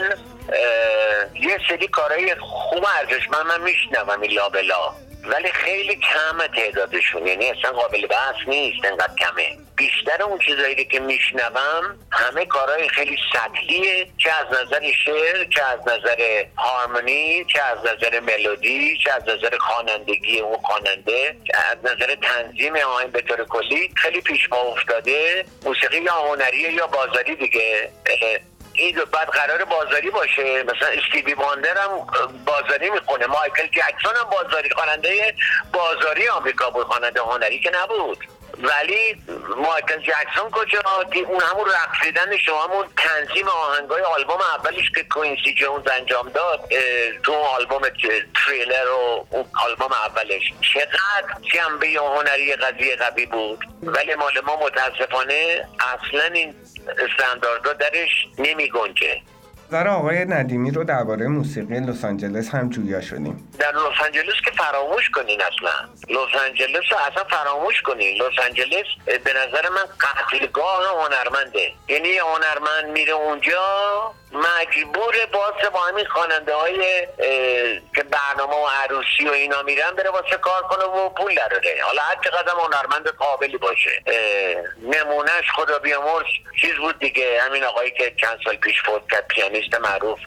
یه 1.41 1.57
سری 1.69 1.87
کارهای 1.87 2.35
خوب 2.39 2.85
ارزشمند 2.99 3.45
من 3.45 3.61
میشنوم 3.63 4.21
ایلا 4.21 4.49
بلا 4.49 5.06
ولی 5.27 5.51
خیلی 5.51 5.95
کم 5.95 6.47
تعدادشون. 6.47 7.27
یعنی 7.27 7.49
اصلا 7.51 7.71
قابل 7.71 8.07
بحث 8.07 8.35
نیست 8.47 8.85
انقدر 8.85 9.13
کمه. 9.19 9.57
بیشتر 9.77 10.23
اون 10.23 10.39
چیزایی 10.39 10.85
که 10.85 10.99
میشنوم 10.99 11.99
همه 12.11 12.45
کارهای 12.45 12.89
خیلی 12.89 13.17
سطحیه 13.33 14.07
چه 14.17 14.29
از 14.29 14.45
نظر 14.59 14.91
شعر 15.05 15.43
چه 15.43 15.63
از 15.63 15.79
نظر 15.79 16.45
هارمونی 16.57 17.45
چه 17.45 17.61
از 17.61 17.77
نظر 17.79 18.19
ملودی 18.19 18.97
چه 18.97 19.11
از 19.13 19.23
نظر 19.23 19.57
خوانندگی 19.57 20.39
اون 20.39 20.57
خواننده 20.57 21.37
چه 21.47 21.57
از 21.71 21.77
نظر 21.83 22.15
تنظیم 22.15 22.75
آهنگ 22.75 23.11
به 23.11 23.21
طور 23.21 23.45
کلی 23.45 23.89
خیلی 23.95 24.21
پیش 24.21 24.49
پا 24.49 24.57
افتاده. 24.57 25.45
موسیقی 25.65 25.97
یا 25.97 26.13
هنریه 26.13 26.73
یا 26.73 26.87
بازاری 26.87 27.35
دیگه. 27.35 27.89
این 28.77 28.95
بعد 29.11 29.27
قرار 29.29 29.65
بازاری 29.65 30.09
باشه. 30.09 30.63
مثلا 30.63 30.87
استیوی 30.87 31.33
واندر 31.33 31.77
هم 31.77 32.07
بازاری 32.45 32.89
می‌خونه 32.89 33.27
مایکل 33.27 33.67
جکسون 33.67 34.15
هم 34.15 34.29
بازاری 34.29 34.69
خواننده 34.69 35.33
بازاری 35.73 36.27
آمریکا 36.27 36.69
بود 36.69 36.87
خواننده 36.87 37.21
هنری 37.21 37.59
که 37.59 37.71
نبود. 37.83 38.36
ولی 38.63 39.23
مایکل 39.57 39.99
جکسون 40.01 40.51
کجا؟ 40.51 40.81
اون 41.27 41.41
همون 41.41 41.69
رقصیدن 41.69 42.37
شما 42.37 42.63
همون 42.63 42.87
تنظیم 42.97 43.47
آهنگای 43.47 44.01
آلبوم 44.01 44.41
اولش 44.41 44.91
که 44.95 45.03
کوینسی 45.03 45.53
جونز 45.53 45.87
انجام 45.87 46.29
داد 46.29 46.59
تو 47.23 47.33
آلبوم 47.33 47.81
تریلر 48.45 48.89
و 48.89 49.27
اون 49.29 49.45
آلبوم 49.65 49.91
اولش. 49.91 50.53
چقدر 50.73 51.41
جنبه 51.53 51.87
هنری 51.87 52.55
قضیه 52.55 52.95
قوی 52.95 53.25
بود. 53.25 53.65
ولی 53.83 54.15
مال 54.15 54.41
ما 54.45 54.55
متاسفانه 54.55 55.67
اصلا 55.79 56.25
این 56.33 56.55
استانداردها 56.87 57.73
درش 57.73 58.27
نمی 58.37 58.69
گنجه 58.69 59.21
نظر 59.67 59.87
آقای 59.87 60.25
ندیمی 60.25 60.71
رو 60.71 60.83
درباره 60.83 61.27
موسیقی 61.27 61.79
لس 61.79 62.05
آنجلس 62.05 62.49
هم 62.49 62.69
جویا 62.69 63.01
شدیم. 63.01 63.53
در 63.59 63.71
لس 63.71 64.01
آنجلس 64.05 64.35
که 64.45 64.51
فراموش 64.51 65.09
کنین 65.09 65.41
اصلا. 65.41 65.89
لس 66.09 66.41
آنجلس 66.45 66.83
اصلا 67.11 67.23
فراموش 67.23 67.81
کنین. 67.81 68.21
لس 68.23 68.39
آنجلس 68.45 68.85
به 69.05 69.33
نظر 69.33 69.69
من 69.69 69.85
قتلگاه 70.01 71.05
هنرمنده. 71.05 71.73
یعنی 71.87 72.17
هنرمند 72.17 72.85
میره 72.93 73.13
اونجا 73.13 73.61
مجبور 74.31 75.15
واسه 75.33 75.69
با 75.69 75.79
همین 75.79 76.05
خواننده 76.05 76.53
های 76.55 77.07
که 77.95 78.03
برنامه 78.03 78.55
و 78.55 78.67
عروسی 78.83 79.29
و 79.29 79.31
اینا 79.31 79.61
میرن 79.61 79.91
بره 79.91 80.09
واسه 80.09 80.37
کار 80.37 80.61
کنه 80.61 80.83
و 80.83 81.09
پول 81.09 81.35
دراره 81.35 81.81
حالا 81.83 82.01
هر 82.01 82.15
چقدر 82.23 82.51
هنرمند 82.51 83.07
قابلی 83.07 83.57
باشه. 83.57 84.03
نمونهش 84.81 85.51
خدا 85.55 85.79
بیامرز 85.79 86.25
چیز 86.61 86.73
بود 86.75 86.99
دیگه 86.99 87.41
همین 87.41 87.63
آقایی 87.63 87.91
که 87.91 88.13
چند 88.17 88.39
سال 88.45 88.55
پیش 88.55 88.81
فوت 88.81 89.01
کرد 89.11 89.27
پیانیست 89.27 89.75
معروف 89.75 90.19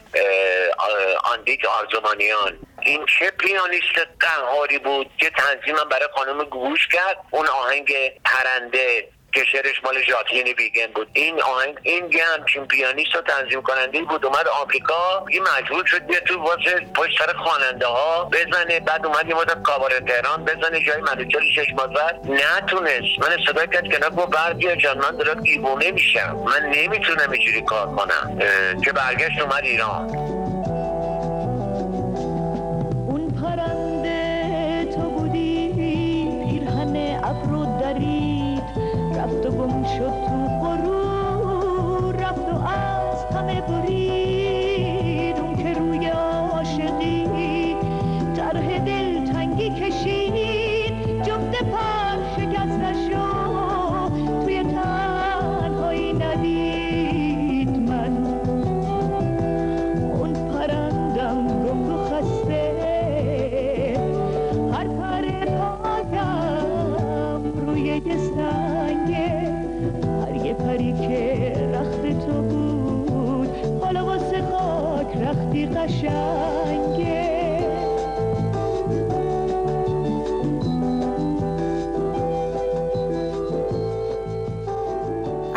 آندیک 1.23 1.65
آرزومانیان. 1.65 2.59
این 2.81 3.05
چه 3.19 3.31
پیانیست 3.31 4.07
قهاری 4.19 4.79
بود 4.79 5.09
که 5.17 5.29
تنظیمم 5.29 5.89
برای 5.89 6.07
خانم 6.15 6.43
گوش 6.43 6.87
کرد؟ 6.87 7.17
اون 7.31 7.47
آهنگ 7.47 7.93
پرنده 8.25 9.07
که 9.33 9.43
شعرش 9.51 9.83
مال 9.83 10.01
ژاکلین 10.01 10.53
بیگن 10.53 10.87
بود. 10.95 11.07
این 11.13 11.41
آهنگ 11.41 11.75
این 11.83 12.11
یه 12.11 12.23
همچین 12.37 12.65
پیانیست 12.67 13.15
و 13.15 13.21
تنظیم 13.21 13.61
کننده 13.61 14.01
بود 14.01 14.25
اومد 14.25 14.47
آمریکا 14.47 15.25
این 15.29 15.43
مجبور 15.57 15.85
شد 15.85 16.05
بیاد 16.05 16.23
تو 16.23 16.39
واسه 16.39 16.87
پشت 16.95 17.17
سر 17.19 17.33
خواننده 17.33 17.87
ها 17.87 18.23
بزنه 18.25 18.79
بعد 18.79 19.05
اومد 19.05 19.29
یه 19.29 19.35
مدت 19.35 19.61
کاباره 19.63 19.99
تهران 19.99 20.45
بزنه 20.45 20.85
جای 20.85 21.01
ملوچل 21.01 21.39
ششمازور 21.55 22.13
نتونست. 22.25 23.19
من 23.19 23.37
صدا 23.47 23.65
کرد 23.65 23.91
که 23.91 24.05
نگو 24.05 24.25
بردیا 24.25 24.75
جان 24.75 24.97
من 24.97 25.17
دارم 25.17 25.41
دیوونه 25.41 25.91
میشم. 25.91 26.35
من 26.45 26.65
نمی‌تونم 26.65 27.31
اینجوری 27.31 27.61
کار 27.61 27.95
کنم. 27.95 28.39
که 28.83 28.91
برگشت 28.91 29.41
اومد 29.41 29.63
ایران. 29.63 30.50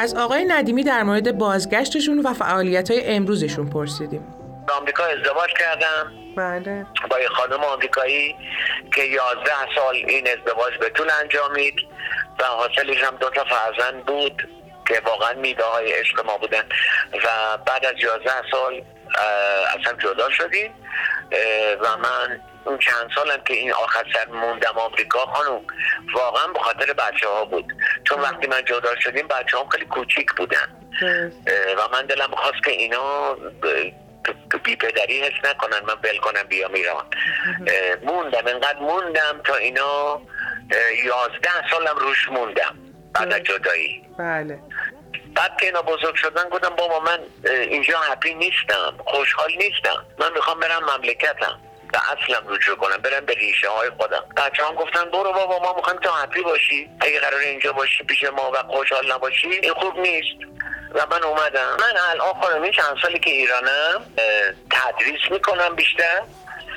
از 0.04 0.14
آقای 0.14 0.44
ندیمی 0.44 0.84
در 0.84 1.02
مورد 1.02 1.38
بازگشتشون 1.38 2.18
و 2.18 2.32
فعالیت 2.32 2.90
های 2.90 3.06
امروزشون 3.06 3.70
پرسیدیم. 3.70 4.34
به 4.66 4.72
آمریکا 4.72 5.04
ازدواج 5.04 5.50
کردم. 5.58 6.12
بله. 6.36 6.86
با 7.10 7.20
یه 7.20 7.28
خانم 7.28 7.64
آمریکایی 7.64 8.36
که 8.94 9.02
11 9.04 9.50
سال 9.76 9.94
این 9.94 10.28
ازدواج 10.28 10.78
به 10.80 10.88
طول 10.88 11.10
انجامید 11.22 11.74
و 12.40 12.44
حاصلش 12.44 13.02
هم 13.02 13.16
دو 13.16 13.30
تا 13.30 13.44
فرزند 13.44 14.04
بود 14.04 14.48
که 14.88 15.02
واقعا 15.04 15.32
میده 15.32 15.64
های 15.64 15.92
عشق 15.92 16.26
ما 16.26 16.38
بودن. 16.38 16.62
و 17.24 17.58
بعد 17.66 17.86
از 17.86 17.94
11 17.98 18.30
سال 18.50 18.82
اصلا 19.80 19.92
جدا 19.98 20.30
شدیم. 20.30 20.74
و 21.80 21.96
من 21.96 22.40
اون 22.64 22.78
چند 22.78 23.10
سالم 23.14 23.44
که 23.44 23.54
این 23.54 23.72
آخر 23.72 24.04
سر 24.14 24.26
موندم 24.28 24.78
آمریکا 24.78 25.26
خانم 25.26 25.60
واقعا 26.14 26.46
به 26.46 26.58
خاطر 26.58 26.92
بچه 26.92 27.28
ها 27.28 27.44
بود. 27.44 27.72
چون 28.04 28.20
وقتی 28.20 28.46
من 28.46 28.64
جدا 28.64 29.00
شدیم 29.00 29.28
بچه 29.28 29.58
هم 29.58 29.68
خیلی 29.68 29.84
کوچیک 29.84 30.32
بودن. 30.32 30.80
و 31.76 31.88
من 31.92 32.06
دلم 32.06 32.30
خواست 32.30 32.64
که 32.64 32.70
اینا 32.70 33.36
بی 34.64 34.76
پدری 34.76 35.20
حس 35.20 35.44
نکنن 35.44 35.80
من 35.86 35.94
بل 35.94 36.16
کنم 36.16 36.42
بیام 36.42 36.74
ایران. 36.74 37.04
اه، 37.66 37.94
موندم 38.02 38.46
انقدر 38.46 38.78
موندم 38.78 39.40
تا 39.44 39.54
اینا 39.54 40.20
یازده 41.04 41.70
سالم 41.70 41.98
روش 41.98 42.28
موندم. 42.28 42.78
بعد 43.14 43.32
از 43.32 43.40
جدایی. 43.40 44.06
بله. 44.18 44.58
بعد 45.34 45.56
که 45.60 45.66
اینا 45.66 45.82
بزرگ 45.82 46.14
شدن 46.14 46.48
گفتم 46.48 46.68
بابا 46.68 47.00
من 47.00 47.18
اینجا 47.44 47.98
هپی 47.98 48.34
نیستم 48.34 48.94
خوشحال 49.06 49.52
نیستم. 49.56 50.06
من 50.18 50.32
می‌خوام 50.32 50.60
برم 50.60 50.82
مملکتم. 50.96 51.60
به 51.94 52.00
اصلم 52.12 52.48
رجوع 52.48 52.76
کنم 52.76 52.96
برم 52.96 53.24
به 53.24 53.34
ریشه 53.34 53.68
های 53.68 53.90
خودم. 53.90 54.24
بچه 54.36 54.64
هم 54.66 54.74
گفتن 54.74 55.04
برو 55.04 55.32
بابا 55.32 55.58
ما 55.58 55.74
می‌خوایم 55.76 56.00
تو 56.00 56.10
happy 56.10 56.42
باشی. 56.42 56.90
اگه 57.00 57.20
قرار 57.20 57.40
اینجا 57.40 57.72
باشی 57.72 58.04
پیش 58.04 58.24
ما 58.24 58.50
و 58.54 58.62
خوشحال 58.62 59.12
نباشی 59.12 59.48
این 59.48 59.74
خوب 59.74 59.98
نیست. 59.98 60.36
و 60.94 61.06
من 61.10 61.22
اومدم. 61.22 61.76
من 61.80 62.00
الان 62.10 62.62
این 62.62 62.72
چند 62.72 62.96
سالی 63.02 63.18
که 63.18 63.30
ایرانم 63.30 64.06
تدریس 64.70 65.20
می‌کنم 65.30 65.74
بیشتر. 65.74 66.22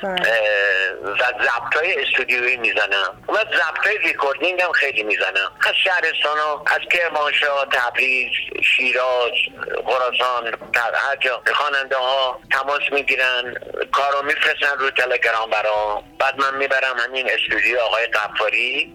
و 0.02 1.22
ضبط 1.22 1.76
های 1.76 2.02
استودیویی 2.02 2.56
می‌زنم. 2.56 3.22
و 3.28 3.36
ضبط 3.36 3.86
های 3.86 3.98
recording 3.98 4.62
هم 4.62 4.72
خیلی 4.72 5.02
می‌زنم. 5.02 5.52
از 5.68 5.74
شهرستان 5.84 6.38
از 6.66 6.80
کرمانشاه 6.92 7.66
تبریز 7.72 8.30
شیراز 8.76 9.32
خراسان 9.86 10.50
در 10.72 10.94
هر 10.94 11.16
جا. 11.16 11.42
خواننده 11.54 11.96
ها 11.96 12.40
تماس 12.52 12.82
می‌گیرن 12.92 13.54
کارو 13.92 14.22
میفرستن 14.22 14.78
رو 14.78 14.90
تلگرام 14.90 15.50
برام. 15.50 16.04
بعد 16.18 16.40
من 16.40 16.54
می‌برم 16.54 16.96
همین 16.98 17.30
استودیو 17.30 17.78
آقای 17.78 18.06
قفاری 18.06 18.94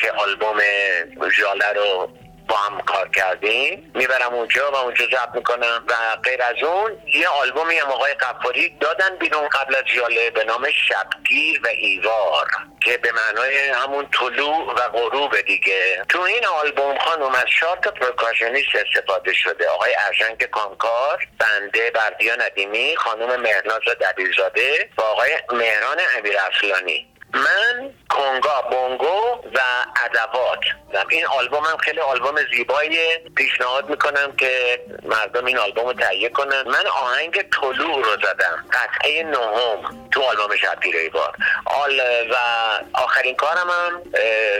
که 0.00 0.12
آلبوم 0.12 0.58
ژاله 1.40 1.72
رو 1.72 2.10
با 2.48 2.56
هم 2.56 2.80
کار 2.80 3.08
کردیم. 3.08 3.92
می‌برم 3.94 4.34
اونجا 4.34 4.70
و 4.70 4.76
اونجا 4.76 5.04
ضبط 5.06 5.34
می‌کنم 5.34 5.84
و 5.88 5.94
غیر 6.24 6.42
از 6.42 6.62
اون 6.62 7.02
یه 7.14 7.28
آلبومی 7.28 7.78
هم 7.78 7.88
آقای 7.88 8.14
قفاری 8.14 8.68
دادن 8.80 9.16
بیرون 9.16 9.48
قبل 9.48 9.74
از 9.74 9.84
جاله 9.96 10.30
به 10.30 10.44
نام 10.44 10.66
شبگیر 10.88 11.60
و 11.64 11.68
ایوار 11.68 12.46
که 12.80 12.96
به 12.96 13.12
معنای 13.12 13.68
همون 13.68 14.08
طلوع 14.10 14.74
و 14.74 14.88
غروب 14.88 15.40
دیگه. 15.40 16.04
تو 16.08 16.20
این 16.20 16.46
آلبوم 16.46 16.98
خانم 16.98 17.34
از 17.34 17.44
چهار 17.60 17.76
تا 17.76 17.90
پرکاشنیست 17.90 18.68
استفاده 18.74 19.32
شده. 19.32 19.68
آقای 19.68 19.94
ارژنگ 20.06 20.44
کامکار 20.44 21.26
بنده 21.38 21.90
بردیا 21.90 22.34
ندیمی 22.34 22.96
خانم 22.96 23.40
مهرناز 23.40 23.80
دبیرزاده 24.00 24.90
و 24.98 25.02
آقای 25.02 25.30
مهران 25.52 25.96
امیر 26.18 26.36
اصلانی 26.38 27.15
من 27.36 27.94
کنگا 28.10 28.62
بونگو 28.70 29.42
و 29.54 29.60
ادوات. 30.04 30.60
این 31.08 31.26
آلبوم 31.26 31.64
هم 31.64 31.76
خیلی 31.76 32.00
آلبوم 32.00 32.34
زیبایی 32.54 32.98
پیشنهاد 33.36 33.90
می‌کنم 33.90 34.32
که 34.36 34.80
مردم 35.02 35.44
این 35.44 35.58
آلبوم 35.58 35.86
رو 35.86 35.92
تهیه 35.92 36.28
کنن. 36.28 36.62
من 36.62 36.86
آهنگ 36.86 37.42
طلوع 37.50 38.04
رو 38.04 38.16
زدم. 38.22 38.64
قطعه 38.72 39.22
نهم 39.22 40.08
تو 40.10 40.22
آلبوم 40.22 40.56
شبگیر 40.56 40.96
ایوار 40.96 41.36
آل 41.66 42.00
و 42.30 42.36
آخرین 42.94 43.36
کارم 43.36 43.70
هم 43.70 44.02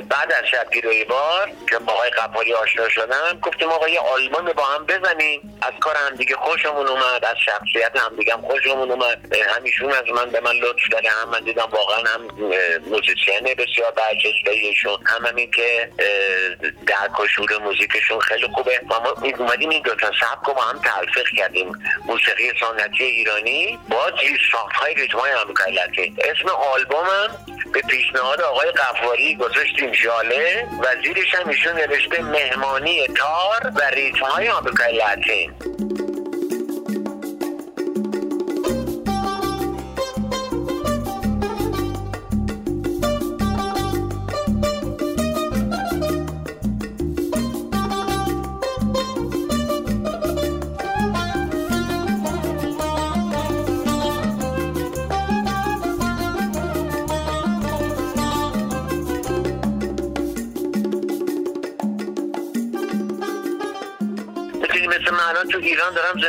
بعد 0.09 0.33
از 0.33 0.45
شبگیر 0.51 0.89
ایوار 0.89 1.51
که 1.71 1.79
با 1.79 1.93
آقای 1.93 2.11
قفاری 2.11 2.55
آشنا 2.55 2.89
شدم 2.89 3.39
گفتیم 3.43 3.69
آقا 3.69 3.89
یه 3.89 4.01
آلبوم 4.01 4.53
با 4.53 4.65
هم 4.65 4.87
بزنیم. 4.87 5.59
از 5.63 5.73
کار 5.81 5.97
هم 5.97 6.17
دیگه 6.17 6.37
خوشمون 6.37 6.89
اومد 6.89 7.25
از 7.25 7.37
شخصیت 7.45 7.97
هم 7.97 8.17
دیگه 8.17 8.33
خوشمون 8.33 8.91
اومد. 8.91 9.35
همیشون 9.57 9.93
از 9.93 10.05
من 10.15 10.31
به 10.31 10.41
من 10.41 10.53
لطف 10.53 10.89
داره 10.91 11.11
هم 11.11 11.29
من 11.29 11.41
دیدم 11.41 11.69
واقعا 11.71 11.99
هم 11.99 12.51
موزیسین 12.87 13.55
بسیار 13.59 13.91
برجسته 13.91 14.51
ایشون. 14.51 14.99
هم 15.07 15.27
همین 15.27 15.51
که 15.51 15.91
اه، 15.99 16.71
درک 16.87 17.21
و 17.21 17.27
شور 17.27 17.59
موزیکشون 17.59 18.21
خیلی 18.21 18.49
خوبه. 18.55 18.81
ما 18.85 18.97
اومدیم 19.39 19.69
این 19.69 19.83
دوتا 19.83 20.07
سبک 20.21 20.55
با 20.57 20.63
هم 20.63 20.79
تلفیق 20.79 21.29
کردیم. 21.39 21.73
موسیقی 22.07 22.53
سنتی 22.61 23.05
ایرانی 23.05 23.79
با 23.89 24.11
زیر 24.21 24.41
های 24.75 24.95
ریتم 24.95 25.19
های 25.19 25.75
لاتین. 25.75 26.17
اسم 26.19 26.49
آلبومم 26.49 27.37
به 27.73 27.81
پیشنهاد 27.81 28.41
آقای 28.41 28.71
قفاری 28.71 29.37
گذاشتیم 29.37 29.93
ژاله 29.93 30.69
و 30.83 30.87
زیرش 31.05 31.35
هم 31.35 31.49
ایشون 31.49 31.73
نوشته 31.73 32.23
مهمانی 32.23 33.07
تار 33.07 33.73
و 33.75 33.81
ریتم 33.95 34.25
های 34.25 34.49
آمریکایی 34.49 34.99
لاتین. 34.99 35.55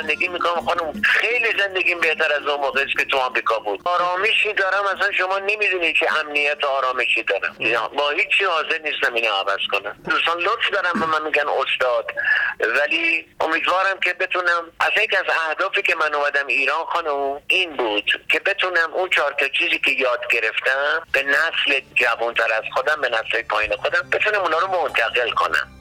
زندگی 0.01 0.27
می‌کنم 0.27 0.65
خانم. 0.65 1.01
خیلی 1.01 1.59
زندگیم 1.59 1.99
بهتر 1.99 2.33
از 2.33 2.47
اون 2.47 2.61
موقعی 2.61 2.93
که 2.97 3.05
تو 3.05 3.17
آمریکا 3.17 3.59
بود. 3.59 3.79
آرامشی 3.85 4.53
دارم 4.53 4.85
اصلا 4.85 5.11
شما 5.11 5.39
نمی‌دونی 5.39 5.93
که 5.93 6.19
امنیت 6.19 6.63
آرامشی 6.63 7.23
دارم. 7.23 7.55
با 7.97 8.09
هیچ 8.09 8.27
چی 8.37 8.43
حاضر 8.43 8.77
نیستم 8.83 9.13
اینو 9.13 9.31
عوض 9.31 9.59
کنم. 9.71 9.95
دوستان 10.09 10.37
لطف 10.37 10.69
دارم 10.73 10.99
به 10.99 11.05
من 11.05 11.23
میگن 11.23 11.47
استاد. 11.47 12.11
ولی 12.59 13.27
امیدوارم 13.39 13.99
که 13.99 14.13
بتونم 14.13 14.71
از 14.79 14.91
یک 15.03 15.13
از 15.13 15.25
اهدافی 15.49 15.81
که 15.81 15.95
من 15.95 16.13
اومدم 16.13 16.47
ایران 16.47 16.85
خانم 16.85 17.41
این 17.47 17.75
بود 17.75 18.11
که 18.31 18.39
بتونم 18.39 18.93
اون 18.93 19.09
چهار 19.09 19.35
تا 19.39 19.47
چیزی 19.47 19.79
که 19.79 19.91
یاد 19.91 20.21
گرفتم 20.31 21.07
به 21.11 21.23
نسل 21.23 21.81
جوانتر 21.95 22.53
از 22.53 22.63
خودم 22.73 23.01
به 23.01 23.09
نسل 23.09 23.41
پایین 23.49 23.75
خودم 23.75 24.09
بتونم 24.11 24.41
اونا 24.41 24.59
رو 24.59 24.67
منتقل 24.67 25.29
کنم. 25.29 25.76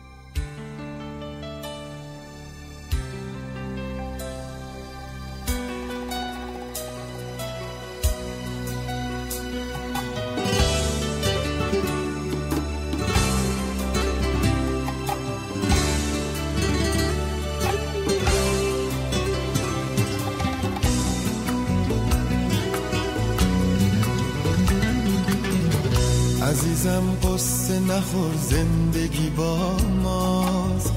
نخور 28.16 28.34
زندگی 28.34 29.30
با 29.30 29.76
ماست. 30.02 30.92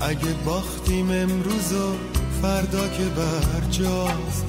اگه 0.00 0.34
باختیم 0.44 1.10
امروز 1.10 1.72
و 1.72 1.94
فردا 2.42 2.88
که 2.88 3.04
برجاست. 3.04 4.44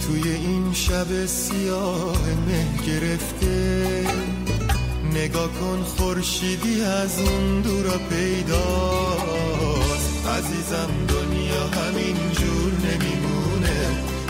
توی 0.00 0.30
این 0.30 0.72
شب 0.72 1.26
سیاه 1.26 2.18
مه 2.48 2.66
گرفته. 2.86 4.06
نگاه 5.12 5.48
کن 5.48 5.82
خورشیدی 5.82 6.80
از 6.80 7.20
اون 7.20 7.60
دورا 7.60 7.98
پیداست. 8.10 9.56
عزیزم 10.28 10.90
دنیا 11.08 11.66
همین 11.66 12.16
جور 12.32 12.72
نمیمونه. 12.72 13.80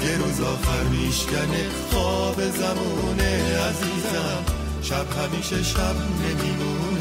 یه 0.05 0.19
روز 0.19 0.41
آخر 0.41 0.83
میشکنه 0.83 1.67
خواب 1.91 2.41
زمونه. 2.51 3.59
عزیزم 3.59 4.45
شب 4.83 5.07
همیشه 5.19 5.63
شب 5.63 5.97
نمیمونه. 6.23 6.96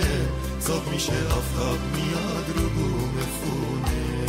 صبح 0.67 0.91
میشه 0.93 1.11
آفتاب 1.11 1.77
میاد 1.95 2.45
رو 2.55 2.69
بوم 2.69 3.13
خونه. 3.19 4.27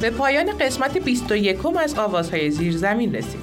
به 0.00 0.10
پایان 0.10 0.58
قسمت 0.58 0.98
21 0.98 1.58
از 1.82 1.98
آوازهای 1.98 2.50
زیرزمین 2.50 3.14
رسیدیم. 3.14 3.42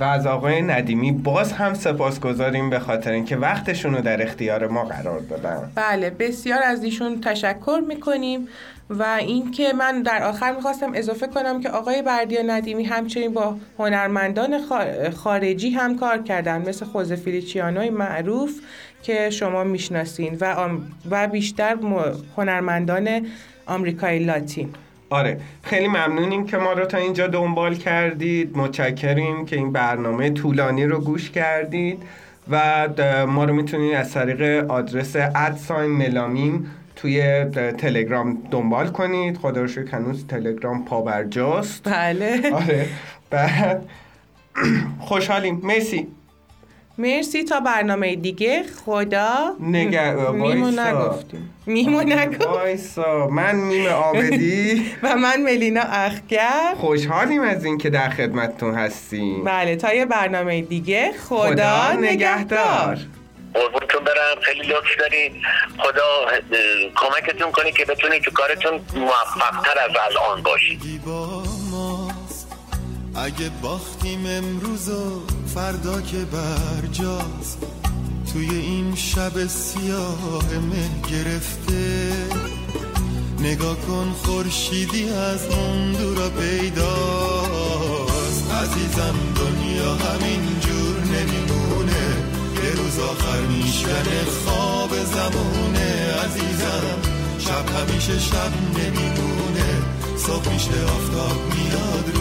و 0.00 0.04
از 0.04 0.26
آقای 0.26 0.62
ندیمی 0.62 1.12
باز 1.12 1.52
هم 1.52 1.74
سپاسگزاریم 1.74 2.70
به 2.70 2.78
خاطر 2.78 3.12
اینکه 3.12 3.36
وقتشون 3.36 3.94
رو 3.94 4.00
در 4.02 4.22
اختیار 4.22 4.66
ما 4.66 4.84
قرار 4.84 5.20
دادن. 5.20 5.72
بله 5.74 6.10
بسیار 6.10 6.62
از 6.62 6.84
ایشون 6.84 7.20
تشکر 7.20 7.80
می‌کنیم 7.88 8.48
و 8.90 9.02
اینکه 9.02 9.72
من 9.72 10.02
در 10.02 10.22
آخر 10.22 10.52
می‌خواستم 10.52 10.90
اضافه 10.94 11.26
کنم 11.26 11.60
که 11.60 11.68
آقای 11.68 12.02
بردیا 12.02 12.42
ندیمی 12.42 12.84
همچنین 12.84 13.32
با 13.32 13.56
هنرمندان 13.78 14.58
خا- 14.58 15.14
خارجی 15.14 15.70
هم 15.70 15.98
کار 15.98 16.22
کردن 16.22 16.68
مثل 16.68 16.86
خوزه 16.86 17.16
فیلیچیانوی 17.16 17.90
معروف 17.90 18.50
که 19.02 19.30
شما 19.30 19.64
می‌شناسین 19.64 20.36
و, 20.40 20.44
آم- 20.44 20.86
و 21.10 21.26
بیشتر 21.28 21.76
هنرمندان 22.36 23.26
آمریکای 23.66 24.18
لاتین. 24.18 24.68
آره 25.10 25.40
خیلی 25.62 25.88
ممنونیم 25.88 26.46
که 26.46 26.56
ما 26.56 26.72
رو 26.72 26.84
تا 26.86 26.98
اینجا 26.98 27.26
دنبال 27.26 27.74
کردید. 27.74 28.56
متشکریم 28.56 29.46
که 29.46 29.56
این 29.56 29.72
برنامه 29.72 30.30
طولانی 30.30 30.84
رو 30.86 31.00
گوش 31.00 31.30
کردید 31.30 32.02
و 32.50 32.88
ما 33.26 33.44
رو 33.44 33.54
می‌تونید 33.54 33.94
از 33.94 34.12
طریق 34.12 34.70
آدرس 34.70 35.16
ادساین 35.16 35.90
ملامیم 35.90 36.70
توی 36.96 37.44
تلگرام 37.78 38.38
دنبال 38.50 38.88
کنید. 38.88 39.36
خدا 39.36 39.60
رو 39.60 39.68
شکر 39.68 39.96
هنوز 39.96 40.26
تلگرام 40.26 40.84
پابرجاست. 40.84 41.88
بله. 41.88 42.40
آره. 42.52 42.86
بعد 43.30 43.82
خوشحالیم. 45.08 45.60
مرسی. 45.64 46.06
مرسی 47.00 47.44
تا 47.44 47.60
برنامه 47.60 48.16
دیگه. 48.16 48.62
خدا 48.84 49.56
نگه 49.60 50.30
میمو. 50.30 50.70
نگفتیم. 50.70 51.54
میمو 51.66 52.00
نگفت 52.00 52.46
وایسا. 52.46 53.26
من 53.26 53.54
میم 53.54 53.86
آبدی. 53.86 54.86
و 55.02 55.16
من 55.16 55.42
ملینا 55.42 55.80
اخگر. 55.80 56.74
خوشحالیم 56.76 57.42
از 57.42 57.64
اینکه 57.64 57.90
در 57.90 58.10
خدمتتون 58.10 58.74
هستیم. 58.74 59.44
بله 59.44 59.76
تا 59.76 59.94
یه 59.94 60.06
برنامه 60.06 60.62
دیگه. 60.62 61.12
خدا, 61.28 61.46
خدا 61.46 61.92
نگهدار. 61.92 62.98
قربونتون 63.54 64.04
برم. 64.04 64.40
خیلی 64.42 64.62
لطف 64.68 64.96
دارید 64.98 65.32
خدا 65.78 66.26
کمکتون 66.96 67.52
کنه 67.52 67.72
که 67.72 67.84
بتونید 67.84 68.22
تو 68.22 68.30
کارتون 68.30 68.80
موفقتر 68.94 69.78
از 69.84 69.96
الان 69.96 70.42
باشید 70.42 70.80
اگه 73.14 73.50
باختیم 73.62 74.26
امروز 74.26 74.88
و 74.88 75.20
فردا 75.54 76.00
که 76.00 76.16
برجاست 76.16 77.58
توی 78.32 78.50
این 78.50 78.94
شب 78.94 79.46
سیاه 79.46 80.42
مه 80.70 81.10
گرفته. 81.10 82.12
نگاه 83.38 83.76
کن 83.76 84.12
خورشیدی 84.22 85.08
از 85.08 85.46
اون 85.46 85.92
دورا 85.92 86.30
پیداست. 86.30 86.80
عزیزم 88.52 89.14
دنیا 89.36 89.94
همین 89.94 90.60
جور 90.60 91.00
نمیمونه. 91.00 92.16
یه 92.64 92.70
روز 92.76 92.98
آخر 92.98 93.40
میشکنه 93.40 94.24
خواب 94.44 94.90
زمونه 95.04 96.14
عزیزم 96.24 96.98
شب 97.38 97.68
همیشه 97.76 98.18
شب 98.18 98.52
نمیمونه. 98.78 99.82
صبح 100.16 100.52
میشه 100.52 100.84
آفتاب 100.84 101.54
میاد 101.54 102.19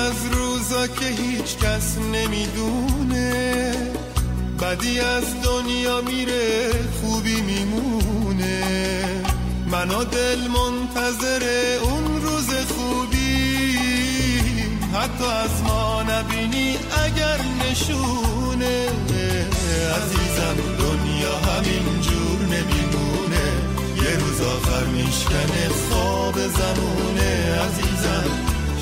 از 0.00 0.26
روزا 0.32 0.86
که 0.86 1.04
هیچ 1.04 1.56
کس 1.56 1.98
نمی‌دونه. 1.98 3.74
بدی 4.60 5.00
از 5.00 5.24
دنیا 5.44 6.00
میره 6.00 6.70
خوبی 7.00 7.40
میمونه. 7.40 8.62
من 9.66 9.90
و 9.90 10.04
دل 10.04 10.38
منتظر 10.38 11.42
اون 11.82 12.22
روز 12.22 12.48
خوبی. 12.48 13.76
حتی 14.94 15.24
از 15.24 15.62
ما 15.66 16.02
نبینی 16.02 16.76
اگر 17.04 17.38
نشونه. 17.60 18.88
عزیزم 19.96 20.56
دنیا 20.78 21.36
همین 21.38 22.00
جور 22.00 22.40
نمیمونه. 22.40 23.46
یه 23.96 24.12
روز 24.20 24.40
آخر 24.40 24.84
میشکنه 24.84 25.68
خواب 25.68 26.34
زمونه. 26.34 27.19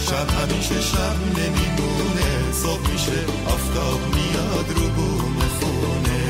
شب 0.08 0.30
همیشه 0.30 0.80
شب 0.80 1.16
نمیمونه. 1.38 2.52
صبح 2.52 2.92
میشه 2.92 3.18
آفتاب 3.46 4.00
میاد 4.14 4.68
رو 4.76 4.88
بوم 4.88 5.36
خونه. 5.60 6.24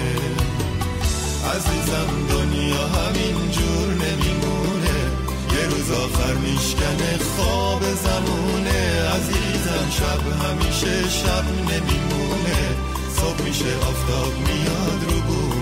عزیزم 1.54 2.10
دنیا 2.30 2.86
همین 2.86 3.50
جور 3.50 3.88
نمیمونه. 4.04 4.98
یه 5.54 5.64
روز 5.70 5.90
آخر 5.90 6.34
میشکنه 6.34 7.18
خواب 7.36 7.82
زمونه. 7.82 8.80
عزیزم 9.16 9.86
شب 9.98 10.22
همیشه 10.44 11.08
شب 11.08 11.44
نمیمونه. 11.70 12.58
صبح 13.16 13.42
میشه 13.44 13.76
آفتاب 13.90 14.32
میاد 14.48 15.00
رو 15.10 15.20
بوم 15.20 15.57